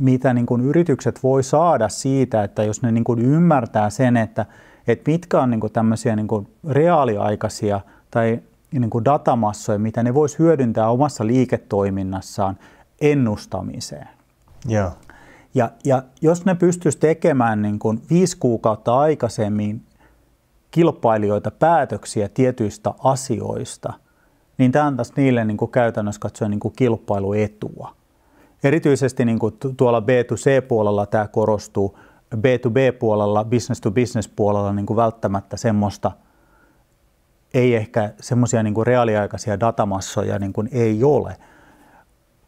mitä 0.00 0.34
niin 0.34 0.46
kuin 0.46 0.62
yritykset 0.62 1.22
voi 1.22 1.42
saada 1.42 1.88
siitä, 1.88 2.44
että 2.44 2.62
jos 2.62 2.82
ne 2.82 2.92
niin 2.92 3.04
kuin 3.04 3.18
ymmärtää 3.18 3.90
sen, 3.90 4.16
että, 4.16 4.46
että 4.86 5.10
mitkä 5.10 5.40
on 5.40 5.50
niin 5.50 5.60
kuin 5.60 5.72
tämmöisiä 5.72 6.16
niin 6.16 6.28
kuin 6.28 6.48
reaaliaikaisia 6.68 7.80
tai 8.10 8.40
niin 8.72 8.90
kuin 8.90 9.04
datamassoja, 9.04 9.78
mitä 9.78 10.02
ne 10.02 10.14
voisi 10.14 10.38
hyödyntää 10.38 10.90
omassa 10.90 11.26
liiketoiminnassaan 11.26 12.58
ennustamiseen. 13.00 14.08
Yeah. 14.70 14.92
Ja, 15.54 15.70
ja 15.84 16.02
jos 16.22 16.44
ne 16.44 16.54
pystyisi 16.54 16.98
tekemään 16.98 17.62
niin 17.62 17.78
kuin 17.78 18.02
viisi 18.10 18.36
kuukautta 18.36 18.98
aikaisemmin 18.98 19.82
kilpailijoita 20.70 21.50
päätöksiä 21.50 22.28
tietyistä 22.28 22.94
asioista, 23.04 23.92
niin 24.58 24.72
tämä 24.72 24.86
antaisi 24.86 25.12
niille 25.16 25.44
niin 25.44 25.56
kuin 25.56 25.70
käytännössä 25.70 26.20
katsoen 26.20 26.50
niin 26.50 26.60
kuin 26.60 26.74
kilpailuetua. 26.76 27.94
Erityisesti 28.64 29.24
niin 29.24 29.38
kuin 29.38 29.54
tuolla 29.76 30.00
B2C-puolella 30.00 31.06
tämä 31.06 31.28
korostuu, 31.28 31.98
B2B-puolella, 32.36 33.44
business-to-business-puolella 33.44 34.72
niin 34.72 34.86
kuin 34.86 34.96
välttämättä 34.96 35.56
semmoista, 35.56 36.12
ei 37.54 37.74
ehkä 37.74 38.12
semmoisia 38.20 38.62
niin 38.62 38.86
reaaliaikaisia 38.86 39.60
datamassoja 39.60 40.38
niin 40.38 40.52
kuin 40.52 40.68
ei 40.72 41.04
ole, 41.04 41.36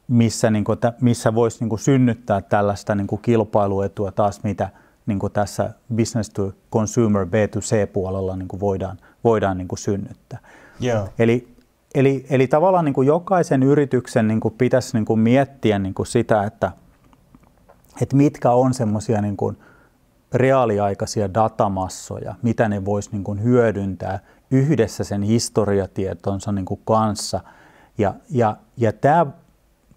missä, 0.08 0.50
niin 0.50 0.64
kuin, 0.64 0.78
missä 1.00 1.34
voisi 1.34 1.60
niin 1.60 1.68
kuin 1.68 1.78
synnyttää 1.78 2.40
tällaista 2.40 2.94
niin 2.94 3.06
kuin 3.06 3.22
kilpailuetua 3.22 4.12
taas, 4.12 4.42
mitä 4.42 4.68
niin 5.06 5.18
kuin 5.18 5.32
tässä 5.32 5.70
business 5.96 6.30
to 6.30 6.52
consumer 6.72 7.26
B2C-puolella 7.26 8.36
niin 8.36 8.48
kuin 8.48 8.60
voidaan, 8.60 8.98
voidaan 9.24 9.58
niin 9.58 9.68
kuin 9.68 9.78
synnyttää. 9.78 10.38
Yeah. 10.82 11.08
Eli 11.18 11.52
Eli, 11.94 12.26
eli 12.30 12.46
tavallaan 12.46 12.84
niin 12.84 12.94
kuin 12.94 13.06
jokaisen 13.06 13.62
yrityksen 13.62 14.28
niin 14.28 14.40
kuin 14.40 14.54
pitäisi 14.58 14.96
niin 14.96 15.04
kuin 15.04 15.20
miettiä 15.20 15.78
niin 15.78 15.94
kuin 15.94 16.06
sitä, 16.06 16.44
että, 16.44 16.72
että 18.02 18.16
mitkä 18.16 18.50
on 18.50 18.74
semmoisia 18.74 19.22
niin 19.22 19.36
kuin 19.36 19.56
reaaliaikaisia 20.34 21.34
datamassoja, 21.34 22.34
mitä 22.42 22.68
ne 22.68 22.84
voisi 22.84 23.10
niin 23.12 23.24
kuin 23.24 23.42
hyödyntää 23.42 24.18
yhdessä 24.50 25.04
sen 25.04 25.22
historiatietonsa 25.22 26.52
niin 26.52 26.64
kuin 26.64 26.80
kanssa. 26.84 27.40
Ja, 27.98 28.14
ja, 28.30 28.56
ja 28.76 28.92
tämä, 28.92 29.26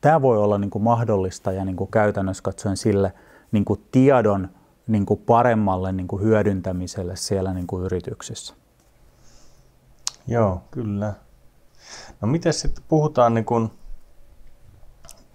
tämä 0.01 0.21
voi 0.21 0.37
olla 0.37 0.57
niin 0.57 0.69
kuin 0.69 0.83
mahdollista 0.83 1.51
ja 1.51 1.65
niin 1.65 1.75
kuin 1.75 1.91
käytännössä 1.91 2.43
katsoen 2.43 2.77
sille 2.77 3.13
niin 3.51 3.65
kuin 3.65 3.85
tiedon 3.91 4.49
niin 4.87 5.05
kuin 5.05 5.19
paremmalle 5.19 5.91
niin 5.91 6.07
kuin 6.07 6.23
hyödyntämiselle 6.23 7.15
siellä 7.15 7.53
niin 7.53 7.67
kuin 7.67 7.85
yrityksissä. 7.85 8.53
Joo, 10.27 10.61
kyllä. 10.71 11.13
No 12.21 12.27
miten 12.27 12.53
sitten 12.53 12.83
puhutaan 12.87 13.33
niin 13.33 13.45
kuin 13.45 13.71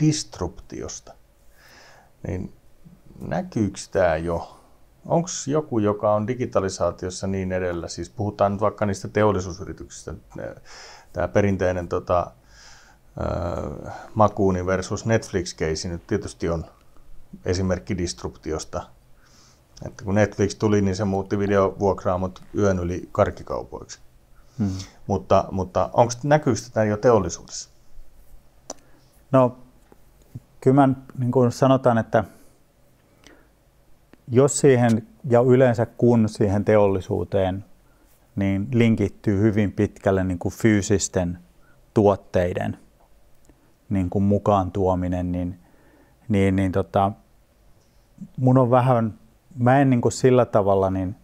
disruptiosta, 0.03 1.15
niin 2.27 2.55
näkyykö 3.21 3.81
tämä 3.91 4.17
jo? 4.17 4.60
Onko 5.07 5.29
joku, 5.47 5.79
joka 5.79 6.15
on 6.15 6.27
digitalisaatiossa 6.27 7.27
niin 7.27 7.53
edellä, 7.53 7.89
siis 7.89 8.11
puhutaan 8.11 8.53
nyt 8.53 8.61
vaikka 8.61 8.87
niistä 8.87 9.09
teollisuusyrityksistä, 9.09 10.15
tämä 11.13 11.29
perinteinen 11.29 11.89
tota, 11.89 12.31
äh, 13.21 13.95
Makuuni 14.15 14.67
versus 14.67 15.07
Netflix-keisi 15.07 15.89
nyt 15.89 16.07
tietysti 16.07 16.49
on 16.49 16.65
esimerkki 17.45 17.99
disruptiosta. 17.99 18.83
Että 19.87 20.05
kun 20.05 20.15
Netflix 20.15 20.55
tuli, 20.55 20.83
niin 20.83 20.97
se 20.97 21.05
muutti 21.05 21.39
videovuokraamot 21.39 22.43
yön 22.59 22.79
yli 22.79 23.09
karkkikaupoiksi. 23.13 23.99
Hmm. 24.59 24.71
Mutta, 25.07 25.45
mutta 25.51 25.91
onko 25.93 26.13
näkyykö 26.23 26.61
tätä 26.61 26.85
jo 26.85 26.97
teollisuudessa? 26.97 27.71
No, 29.33 29.59
kyllä 30.61 30.87
mä, 30.87 30.95
niin 31.19 31.33
kuin 31.33 31.53
sanotaan, 31.53 31.99
että 31.99 32.25
jos 34.31 34.59
siihen 34.59 35.07
ja 35.31 35.41
yleensä 35.41 35.87
kun 35.87 36.29
siihen 36.29 36.65
teollisuuteen 36.65 37.65
niin 38.37 38.69
linkittyy 38.73 39.41
hyvin 39.41 39.73
pitkälle 39.73 40.25
niin 40.25 40.39
kuin 40.39 40.53
fyysisten 40.53 41.39
tuotteiden 41.95 42.79
niin 43.89 44.11
kuin 44.11 44.23
mukaan 44.23 44.73
tuominen, 44.73 45.33
niin, 45.33 45.59
niin, 46.29 46.57
niin 46.57 46.73
tota, 46.73 47.13
mun 48.37 48.59
on 48.59 48.71
vähän, 48.71 49.15
mä 49.59 49.81
en 49.81 49.91
niin 49.91 50.01
kuin 50.01 50.13
sillä 50.13 50.47
tavalla 50.47 50.91
niin 50.91 51.17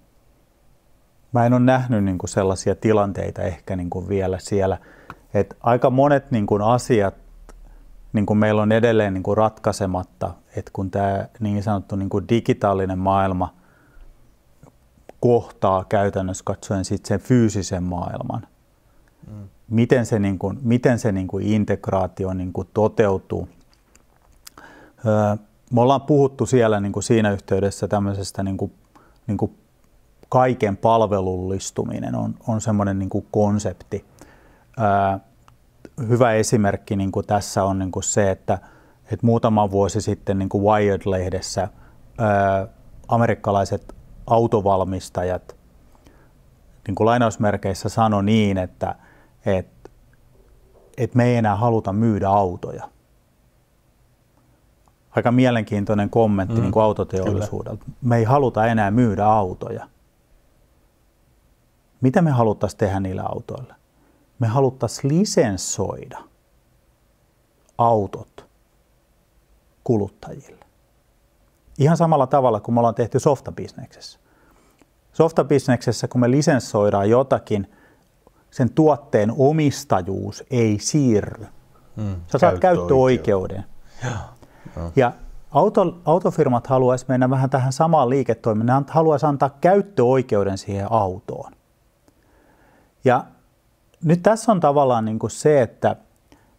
mä 1.33 1.47
en 1.47 1.53
ole 1.53 1.61
nähnyt 1.61 2.05
niin 2.05 2.19
kuin 2.19 2.31
sellaisia 2.31 2.75
tilanteita 2.75 3.43
ehkä 3.43 3.77
niin 3.77 3.91
kuin 3.91 4.09
vielä 4.09 4.39
siellä. 4.39 4.79
Et 5.35 5.57
aika 5.61 5.91
monet 5.91 6.31
niin 6.31 6.47
kuin 6.47 6.63
asiat 6.63 7.15
niin 8.13 8.27
kuin 8.27 8.39
meillä 8.39 8.63
on 8.63 8.73
edelleen 8.73 9.15
niin 9.15 9.23
kuin 9.23 9.37
ratkaisematta, 9.37 10.35
että 10.57 10.71
kun 10.73 10.91
tämä 10.91 11.29
niin 11.41 11.63
sanottu 11.63 11.97
niin 11.97 12.09
kuin 12.09 12.29
digitaalinen 12.29 12.99
maailma 12.99 13.55
kohtaa 15.21 15.85
käytännössä 15.85 16.45
katsoen 16.45 16.85
sit 16.85 17.07
sen 17.07 17.21
fyysisen 17.21 17.83
maailman, 17.83 18.47
mm. 19.27 19.49
miten 19.71 20.07
se, 20.07 20.19
niin 20.19 20.39
kuin, 20.39 20.59
miten 20.63 20.99
se 20.99 21.13
niin 21.13 21.29
kuin 21.29 21.47
integraatio 21.47 22.35
niin 22.35 22.53
kuin 22.53 22.69
toteutuu. 22.75 23.49
Öö, 25.07 25.37
me 25.73 25.81
ollaan 25.81 26.03
puhuttu 26.03 26.47
siellä 26.47 26.81
niin 26.81 26.93
kuin 26.93 27.03
siinä 27.03 27.31
yhteydessä 27.31 27.89
tämmöisestä 27.89 28.43
niin 28.43 28.57
kuin, 28.57 28.73
niin 29.27 29.39
kuin 29.39 29.59
kaiken 30.29 30.77
palvelullistuminen 30.77 32.15
on, 32.15 32.35
on 32.49 32.61
semmoinen 32.61 32.99
niin 32.99 33.11
konsepti. 33.31 34.05
Ää, 34.77 35.21
hyvä 36.09 36.33
esimerkki 36.33 36.97
niin 36.97 37.13
kuin 37.13 37.27
tässä 37.27 37.65
on 37.65 37.79
niin 37.79 37.93
kuin 37.93 38.03
se, 38.03 38.31
että, 38.31 38.59
että 39.13 39.27
muutama 39.27 39.71
vuosi 39.71 40.01
sitten 40.01 40.39
niin 40.39 40.49
kuin 40.49 40.65
Wired-lehdessä 40.65 41.69
ää, 42.19 42.69
amerikkalaiset 43.09 43.97
autovalmistajat 44.27 45.57
niin 46.87 46.95
kuin 46.95 47.07
lainausmerkeissä 47.07 47.89
sanoi 47.89 48.25
niin, 48.25 48.59
että, 48.59 48.95
että, 49.47 49.91
että 50.97 51.17
me 51.17 51.25
ei 51.25 51.37
enää 51.37 51.57
haluta 51.57 51.93
myydä 51.93 52.29
autoja. 52.29 52.89
Aika 55.11 55.33
mielenkiintoinen 55.33 56.11
kommentti 56.11 56.55
mm, 56.55 56.61
niin 56.61 56.73
kuin 56.73 56.83
autoteollisuudelta. 56.83 57.85
Kyllä. 57.85 57.99
Me 58.03 58.17
ei 58.17 58.25
haluta 58.25 58.67
enää 58.67 58.91
myydä 58.91 59.27
autoja. 59.27 59.89
Mitä 62.01 62.23
me 62.23 62.31
haluttaisiin 62.31 62.79
tehdä 62.79 63.01
niillä 63.01 63.23
autoilla? 63.23 63.75
Me 64.39 64.47
haluttaisiin 64.47 65.19
lisensoida 65.19 66.19
autot 67.79 68.46
kuluttajille. 69.87 70.67
Ihan 71.79 71.97
samalla 71.97 72.27
tavalla 72.27 72.61
kuin 72.61 72.75
me 72.75 72.81
ollaan 72.81 72.95
tehty 72.95 73.21
softabisneksessä. 73.21 74.19
Softabisneksessä, 75.13 76.09
kun 76.09 76.21
me 76.21 76.31
lisensoidaan 76.31 77.11
jotakin, 77.11 77.71
sen 78.51 78.71
tuotteen 78.71 79.33
omistajuus 79.37 80.45
ei 80.51 80.79
siirry. 80.81 81.47
Mm, 81.97 82.17
Sä 82.33 82.39
saat 82.39 82.59
käyttöoikeuden. 82.59 83.65
Ja, 84.05 84.11
no. 84.77 84.93
ja 84.97 85.13
auto, 85.51 85.99
autofirmat 86.05 86.67
haluaisi 86.67 87.05
mennä 87.09 87.31
vähän 87.31 87.51
tähän 87.51 87.73
samaan 87.73 88.11
liiketoimintaan. 88.11 88.83
Ne 88.83 88.93
haluaisi 88.93 89.27
antaa 89.27 89.57
käyttöoikeuden 89.61 90.59
siihen 90.59 90.93
autoon. 90.93 91.53
Ja 93.05 93.25
nyt 94.05 94.23
tässä 94.23 94.53
on 94.53 94.61
tavallaan 94.61 95.05
niin 95.05 95.19
kuin 95.19 95.31
se, 95.31 95.63
että 95.63 95.97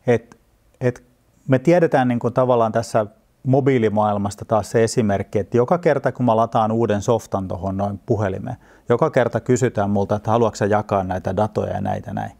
et, 0.07 0.37
et 0.81 1.06
me 1.47 1.59
tiedetään 1.59 2.07
niin 2.07 2.19
kuin 2.19 2.33
tavallaan 2.33 2.71
tässä 2.71 3.05
mobiilimaailmasta 3.43 4.45
taas 4.45 4.71
se 4.71 4.83
esimerkki, 4.83 5.39
että 5.39 5.57
joka 5.57 5.77
kerta 5.77 6.11
kun 6.11 6.25
mä 6.25 6.35
lataan 6.35 6.71
uuden 6.71 7.01
softan 7.01 7.47
tuohon 7.47 7.77
noin 7.77 7.99
puhelimeen, 8.05 8.57
joka 8.89 9.09
kerta 9.09 9.39
kysytään 9.39 9.89
multa, 9.89 10.15
että 10.15 10.31
haluatko 10.31 10.65
jakaa 10.65 11.03
näitä 11.03 11.35
datoja 11.35 11.73
ja 11.73 11.81
näitä 11.81 12.13
näin. 12.13 12.31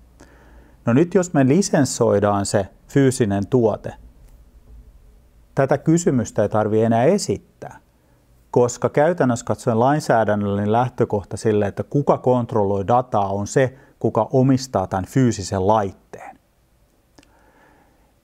No 0.86 0.94
nyt 0.94 1.14
jos 1.14 1.34
me 1.34 1.48
lisensoidaan 1.48 2.46
se 2.46 2.68
fyysinen 2.88 3.48
tuote, 3.48 3.94
tätä 5.56 5.78
kysymystä 5.78 6.42
ei 6.42 6.50
tarvitse 6.50 6.86
enää 6.86 7.04
esittää, 7.04 7.80
koska 8.52 8.90
käytännössä 8.90 9.46
katsoen 9.46 9.80
lainsäädännöllinen 9.80 10.72
lähtökohta 10.72 11.38
sille, 11.38 11.68
että 11.68 11.84
kuka 11.84 12.18
kontrolloi 12.18 12.88
dataa, 12.88 13.28
on 13.28 13.48
se, 13.48 13.78
kuka 14.00 14.28
omistaa 14.34 14.88
tämän 14.88 15.06
fyysisen 15.06 15.68
laitteen. 15.68 16.40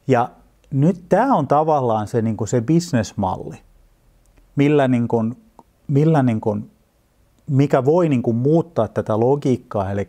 Ja 0.08 0.30
nyt 0.74 1.04
tämä 1.10 1.36
on 1.36 1.48
tavallaan 1.48 2.08
se, 2.08 2.22
niin 2.22 2.38
kuin 2.38 2.48
se 2.48 2.62
bisnesmalli, 2.62 3.56
millä, 4.56 4.88
niin 4.88 5.08
kuin, 5.08 5.38
millä 5.88 6.24
niin 6.24 6.42
kuin, 6.42 6.72
mikä 7.50 7.86
voi 7.86 8.10
niin 8.10 8.24
kuin 8.24 8.36
muuttaa 8.36 8.88
tätä 8.88 9.20
logiikkaa. 9.20 9.92
Eli 9.92 10.08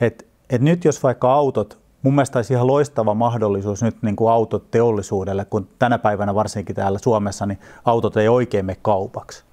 että 0.00 0.24
et 0.50 0.62
nyt 0.62 0.84
jos 0.84 1.02
vaikka 1.02 1.32
autot, 1.32 1.78
mun 2.02 2.14
mielestä 2.14 2.38
olisi 2.38 2.54
ihan 2.54 2.66
loistava 2.66 3.14
mahdollisuus 3.14 3.82
nyt 3.82 4.02
niin 4.02 4.16
kuin 4.16 4.32
autot 4.32 4.70
teollisuudelle, 4.70 5.44
kun 5.44 5.68
tänä 5.78 5.98
päivänä 5.98 6.34
varsinkin 6.34 6.76
täällä 6.76 6.98
Suomessa 6.98 7.46
niin 7.46 7.58
autot 7.84 8.16
ei 8.16 8.28
oikein 8.28 8.66
mene 8.66 8.78
kaupaksi. 8.82 9.44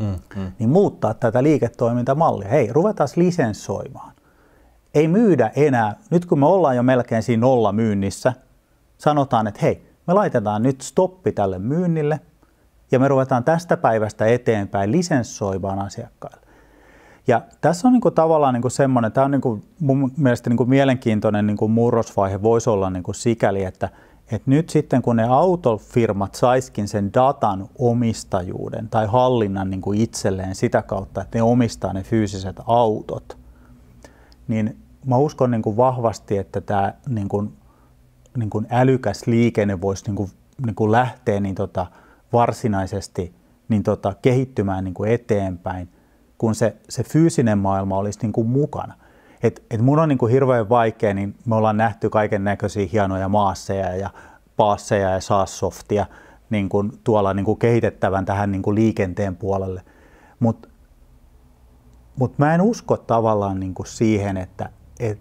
Mm, 0.00 0.14
mm. 0.36 0.52
Niin 0.58 0.70
muuttaa 0.70 1.14
tätä 1.14 1.42
liiketoimintamallia. 1.42 2.48
Hei, 2.48 2.72
ruvetaan 2.72 3.08
lisensoimaan 3.16 4.12
ei 4.94 5.08
myydä 5.08 5.50
enää, 5.56 5.96
nyt 6.10 6.26
kun 6.26 6.38
me 6.38 6.46
ollaan 6.46 6.76
jo 6.76 6.82
melkein 6.82 7.22
siinä 7.22 7.40
nolla 7.40 7.72
myynnissä, 7.72 8.32
sanotaan, 8.98 9.46
että 9.46 9.60
hei, 9.62 9.87
me 10.08 10.14
laitetaan 10.14 10.62
nyt 10.62 10.80
stoppi 10.80 11.32
tälle 11.32 11.58
myynnille, 11.58 12.20
ja 12.90 12.98
me 12.98 13.08
ruvetaan 13.08 13.44
tästä 13.44 13.76
päivästä 13.76 14.26
eteenpäin 14.26 14.92
lisenssoimaan 14.92 15.78
asiakkaille. 15.78 16.48
Ja 17.26 17.42
tässä 17.60 17.88
on 17.88 17.92
niin 17.92 18.00
kuin 18.00 18.14
tavallaan 18.14 18.54
niin 18.54 18.62
kuin 18.62 18.72
semmoinen, 18.72 19.12
tämä 19.12 19.24
on 19.24 19.30
niin 19.30 19.40
kuin 19.40 19.64
mun 19.80 20.12
mielestä 20.16 20.50
niin 20.50 20.56
kuin 20.56 20.68
mielenkiintoinen 20.68 21.46
niin 21.46 21.56
kuin 21.56 21.70
murrosvaihe 21.70 22.42
voisi 22.42 22.70
olla 22.70 22.90
niin 22.90 23.02
kuin 23.02 23.14
sikäli, 23.14 23.64
että, 23.64 23.88
että 24.32 24.50
nyt 24.50 24.70
sitten 24.70 25.02
kun 25.02 25.16
ne 25.16 25.24
autofirmat 25.24 26.34
saiskin 26.34 26.88
sen 26.88 27.14
datan 27.14 27.68
omistajuuden 27.78 28.88
tai 28.88 29.06
hallinnan 29.06 29.70
niin 29.70 29.80
kuin 29.80 30.00
itselleen 30.00 30.54
sitä 30.54 30.82
kautta, 30.82 31.22
että 31.22 31.38
ne 31.38 31.42
omistaa 31.42 31.92
ne 31.92 32.02
fyysiset 32.02 32.56
autot, 32.66 33.38
niin 34.48 34.76
mä 35.06 35.16
uskon 35.16 35.50
niin 35.50 35.62
kuin 35.62 35.76
vahvasti, 35.76 36.38
että 36.38 36.60
tämä 36.60 36.92
niin 37.08 37.28
kuin, 37.28 37.52
niin 38.38 38.50
kuin 38.50 38.66
älykäs 38.70 39.26
liikenne 39.26 39.80
voisi 39.80 40.04
niin 40.04 40.16
kuin, 40.16 40.30
niin 40.66 40.74
kuin 40.74 40.92
lähteä 40.92 41.40
niin 41.40 41.54
tota, 41.54 41.86
varsinaisesti 42.32 43.34
niin 43.68 43.82
tota, 43.82 44.14
kehittymään 44.22 44.84
niin 44.84 44.94
kuin 44.94 45.10
eteenpäin, 45.10 45.88
kun 46.38 46.54
se, 46.54 46.76
se 46.88 47.02
fyysinen 47.02 47.58
maailma 47.58 47.98
olisi 47.98 48.18
niin 48.22 48.32
kuin 48.32 48.46
mukana. 48.46 48.94
Et, 49.42 49.62
et 49.70 49.80
mun 49.80 49.98
on 49.98 50.08
niin 50.08 50.18
kuin 50.18 50.32
hirveän 50.32 50.68
vaikea, 50.68 51.14
niin 51.14 51.34
me 51.46 51.54
ollaan 51.54 51.76
nähty 51.76 52.10
kaiken 52.10 52.44
näköisiä 52.44 52.88
hienoja 52.92 53.28
maasseja 53.28 53.96
ja 53.96 54.10
paasseja 54.56 55.10
ja 55.10 55.20
saassoftia 55.20 56.06
niin 56.50 56.68
kuin 56.68 56.92
tuolla 57.04 57.34
niin 57.34 57.44
kuin 57.44 57.58
kehitettävän 57.58 58.24
tähän 58.24 58.52
niin 58.52 58.62
kuin 58.62 58.74
liikenteen 58.74 59.36
puolelle. 59.36 59.82
Mutta 60.40 60.68
mut 62.16 62.38
mä 62.38 62.54
en 62.54 62.60
usko 62.60 62.96
tavallaan 62.96 63.60
niin 63.60 63.74
kuin 63.74 63.86
siihen, 63.86 64.36
että 64.36 64.70
et, 65.00 65.18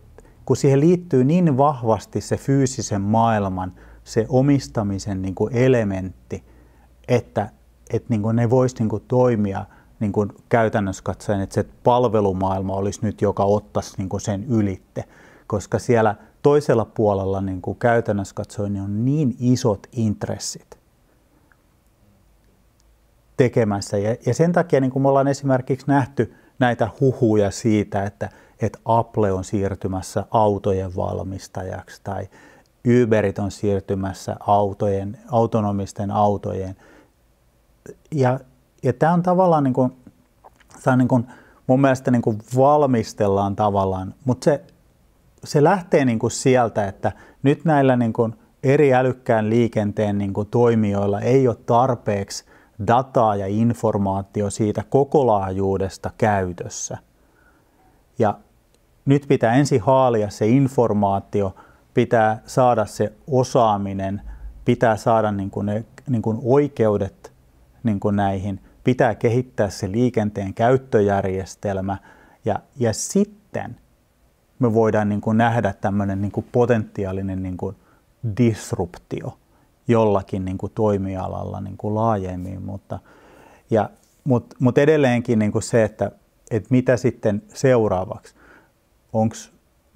kun 0.48 0.58
siihen 0.58 0.80
liittyy 0.80 1.24
niin 1.24 1.58
vahvasti 1.58 2.22
se 2.22 2.38
fyysisen 2.38 3.01
maailman, 3.01 3.74
se 4.04 4.25
omistamisen 4.30 5.22
niin 5.22 5.36
kuin 5.36 5.54
elementti, 5.54 6.44
että 7.08 7.50
et 7.94 8.10
niin 8.10 8.22
kuin 8.22 8.36
ne 8.36 8.50
vois 8.50 8.80
niin 8.80 8.89
kuin 8.89 9.04
toimia 9.08 9.66
niin 10.00 10.12
kuin 10.12 10.30
käytännössä 10.50 11.04
katsoen, 11.04 11.42
että 11.42 11.54
se 11.54 11.66
palvelumaailma 11.84 12.74
olisi 12.74 13.00
nyt, 13.01 13.22
joka 13.22 13.44
ottaisi 13.44 13.94
niin 13.98 14.10
kuin 14.10 14.22
sen 14.22 14.44
ylitte, 14.44 15.04
koska 15.48 15.80
siellä 15.80 16.16
toisella 16.42 16.86
puolella 16.86 17.42
niin 17.42 17.62
kuin 17.62 17.77
käytännössä 17.77 18.36
katsoen 18.36 18.74
niin 18.74 18.84
on 18.84 19.06
niin 19.06 19.36
isot 19.39 19.88
intressit 19.92 20.77
tekemässä. 23.38 23.98
Ja, 23.98 24.16
ja 24.25 24.34
sen 24.34 24.51
takia 24.51 24.82
niin 24.82 24.92
kuin 24.92 25.04
me 25.04 25.10
ollaan 25.10 25.27
esimerkiksi 25.27 25.88
nähty 25.88 26.34
näitä 26.60 26.89
huhuja 27.00 27.51
siitä, 27.51 28.04
että, 28.04 28.30
että 28.62 28.80
Apple 28.86 29.32
on 29.32 29.44
siirtymässä 29.44 30.26
autojen 30.32 30.96
valmistajaksi 30.96 32.02
tai 32.04 32.28
Uberit 33.04 33.40
on 33.40 33.52
siirtymässä 33.52 34.36
autojen, 34.40 35.18
autonomisten 35.32 36.12
autojen. 36.12 36.76
Ja, 38.12 38.40
ja 38.84 38.94
tämä 38.94 39.14
on 39.14 39.24
tavallaan 39.24 39.64
niin 39.64 39.74
kuin, 39.74 39.92
tämä 40.84 40.94
on 40.94 41.00
niin 41.00 41.08
kuin, 41.08 41.28
mun 41.68 41.82
mielestä 41.82 42.12
niin 42.12 42.22
kuin 42.22 42.38
valmistellaan 42.58 43.56
tavallaan, 43.56 44.14
mutta 44.26 44.46
se, 44.46 44.64
se 45.44 45.64
lähtee 45.64 46.06
niin 46.06 46.20
kuin 46.20 46.32
sieltä, 46.32 46.88
että 46.88 47.12
nyt 47.44 47.66
näillä 47.66 47.96
niin 47.96 48.14
kuin 48.14 48.36
eri 48.64 48.94
älykkään 48.94 49.50
liikenteen 49.50 50.18
niin 50.18 50.34
kuin 50.34 50.48
toimijoilla 50.48 51.22
ei 51.22 51.48
ole 51.48 51.58
tarpeeksi 51.66 52.46
dataa 52.88 53.36
ja 53.36 53.48
informaatio 53.48 54.50
siitä 54.50 54.84
koko 54.90 55.28
laajuudesta 55.28 56.12
käytössä. 56.18 56.98
Ja 58.20 58.40
nyt 59.08 59.26
pitää 59.28 59.54
ensin 59.54 59.82
haalia 59.82 60.30
se 60.30 60.48
informaatio, 60.48 61.56
pitää 61.94 62.42
saada 62.46 62.86
se 62.86 63.14
osaaminen, 63.28 64.22
pitää 64.66 64.98
saada 64.98 65.32
niin 65.32 65.52
kuin 65.52 65.66
ne 65.66 65.86
niin 66.10 66.22
kuin 66.22 66.40
oikeudet 66.44 67.34
niin 67.84 68.00
kuin 68.00 68.16
näihin, 68.16 68.60
pitää 68.84 69.16
kehittää 69.16 69.70
se 69.70 69.92
liikenteen 69.92 70.54
käyttöjärjestelmä 70.54 71.98
ja, 72.46 72.60
ja 72.80 72.94
sitten 72.94 73.76
me 74.60 74.74
voidaan 74.74 75.10
niin 75.10 75.22
kuin 75.22 75.38
nähdä 75.38 75.74
tämmöinen 75.82 76.22
niin 76.22 76.32
kuin 76.32 76.46
potentiaalinen 76.52 77.44
niin 77.44 77.58
kuin 77.58 77.76
disruptio 78.38 79.38
jollakin 79.88 80.46
niin 80.46 80.58
kuin 80.58 80.72
toimialalla 80.76 81.62
niin 81.62 81.78
kuin 81.78 81.96
laajemmin, 81.96 82.62
mutta, 82.62 83.00
ja, 83.70 83.89
mutta, 84.24 84.56
mutta 84.60 84.82
edelleenkin 84.82 85.39
niin 85.39 85.52
kuin 85.52 85.63
se, 85.63 85.84
että, 85.84 86.12
että 86.52 86.67
mitä 86.72 86.98
sitten 86.98 87.43
seuraavaksi, 87.54 88.36
onks, 89.21 89.51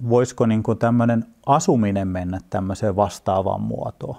voisiko 0.08 0.46
niin 0.46 0.62
tämmöinen 0.78 1.24
asuminen 1.46 2.08
mennä 2.08 2.38
tämmöiseen 2.50 2.96
vastaavaan 2.96 3.60
muotoon, 3.60 4.16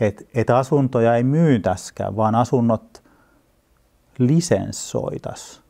että 0.00 0.24
et 0.34 0.50
asuntoja 0.50 1.16
ei 1.16 1.24
myytäskään, 1.24 2.16
vaan 2.16 2.34
asunnot 2.34 3.02
lisenssoitas, 4.18 5.62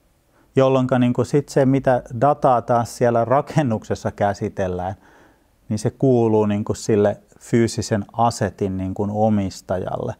jolloin 0.56 0.86
niin 0.98 1.14
se, 1.48 1.66
mitä 1.66 2.02
dataa 2.20 2.62
taas 2.62 2.96
siellä 2.96 3.24
rakennuksessa 3.24 4.10
käsitellään, 4.10 4.94
niin 5.68 5.78
se 5.78 5.90
kuuluu 5.90 6.46
niin 6.46 6.64
sille 6.74 7.20
fyysisen 7.40 8.04
asetin 8.12 8.76
niin 8.76 8.94
omistajalle. 9.10 10.14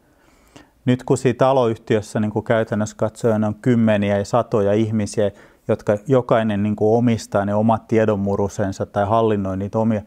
Nyt 0.84 1.02
kun 1.02 1.18
siinä 1.18 1.36
taloyhtiössä 1.36 2.20
niin 2.20 2.44
käytännössä 2.44 2.96
katsoen 2.96 3.44
on 3.44 3.54
kymmeniä 3.54 4.18
ja 4.18 4.24
satoja 4.24 4.72
ihmisiä, 4.72 5.30
jotka 5.68 5.98
jokainen 6.06 6.62
niin 6.62 6.76
kuin 6.76 6.98
omistaa 6.98 7.44
ne 7.44 7.54
omat 7.54 7.88
tiedonmurusensa 7.88 8.86
tai 8.86 9.06
hallinnoi 9.06 9.56
niitä 9.56 9.78
omia, 9.78 10.02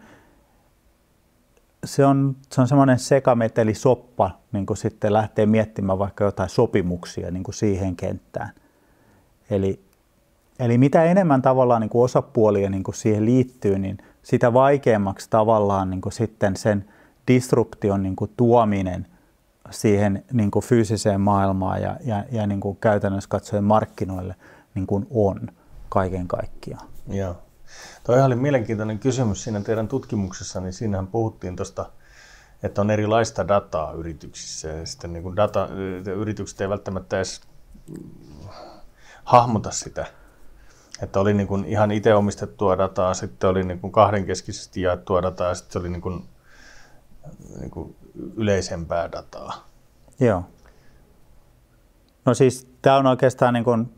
se 1.86 2.06
on, 2.06 2.36
se 2.52 2.62
on 2.62 2.68
semmoinen 2.68 3.00
sekameteli 3.00 3.74
soppa 3.74 4.32
niin 4.52 4.66
kuin 4.66 4.78
sitten 4.78 5.14
lähtee 5.14 5.46
miettimään 5.46 6.00
vaikka 6.00 6.24
jotain 6.24 6.50
sopimuksia 6.50 7.32
niin 7.32 7.44
kuin 7.44 7.56
siihen 7.56 7.96
kenttään. 7.96 8.50
Eli, 9.50 9.80
eli 10.60 10.78
mitä 10.78 11.04
enemmän 11.04 11.42
tavallaan 11.42 11.82
niin 11.82 11.90
kuin 11.90 12.04
osapuolia 12.04 12.70
niin 12.70 12.84
kuin 12.84 12.96
siihen 12.96 13.26
liittyy, 13.26 13.80
niin 13.80 13.98
sitä 14.24 14.54
vaikeammaksi 14.54 15.30
tavallaan 15.30 15.90
niin 15.90 16.02
kuin 16.02 16.14
sitten 16.14 16.56
sen 16.56 16.86
disruption 17.28 18.04
niin 18.04 18.16
kuin 18.16 18.32
tuominen 18.38 19.08
siihen 19.70 20.24
niin 20.34 20.52
kuin 20.52 20.66
fyysiseen 20.66 21.22
maailmaan 21.22 21.82
ja, 21.82 21.98
ja, 22.06 22.24
ja 22.32 22.48
niin 22.48 22.60
kuin 22.60 22.78
käytännössä 22.82 23.30
katsoen 23.30 23.64
markkinoille 23.64 24.36
niin 24.78 24.88
kuin 24.88 25.08
on 25.10 25.48
kaiken 25.90 26.28
kaikkiaan. 26.28 26.88
Joo. 27.08 27.36
Toi 28.04 28.22
oli 28.22 28.36
mielenkiintoinen 28.36 29.00
kysymys 29.00 29.44
siinä 29.44 29.62
teidän 29.62 29.88
tutkimuksessa, 29.88 30.62
niin 30.62 30.74
siinähän 30.74 31.08
puhuttiin 31.08 31.56
tuosta, 31.56 31.92
että 32.64 32.82
on 32.82 32.92
erilaista 32.92 33.48
dataa 33.48 33.92
yrityksissä 33.92 34.68
ja 34.68 34.86
sitten 34.86 35.14
niin 35.14 35.24
kuin 35.24 35.36
data, 35.36 35.68
yritykset 36.16 36.62
ei 36.62 36.70
välttämättä 36.70 37.16
edes 37.16 37.42
hahmota 39.24 39.72
sitä. 39.72 40.06
Että 41.02 41.20
oli 41.20 41.34
niin 41.34 41.48
kuin 41.48 41.66
ihan 41.66 41.92
itse 41.92 42.14
omistettua 42.14 42.78
dataa, 42.78 43.14
sitten 43.14 43.50
oli 43.50 43.64
niin 43.64 43.80
kuin 43.80 43.92
kahdenkeskisesti 43.92 44.82
jaettua 44.82 45.22
dataa 45.22 45.50
ja 45.50 45.56
sitten 45.56 45.80
oli 45.80 45.90
niin 45.90 46.02
kuin, 46.02 46.30
niin 47.60 47.72
kuin 47.72 47.96
yleisempää 48.36 49.12
dataa. 49.12 49.68
Joo. 50.20 50.44
No 52.26 52.34
siis 52.34 52.68
tämä 52.82 52.98
on 52.98 53.06
oikeastaan 53.06 53.54
niin 53.54 53.64
kuin 53.64 53.97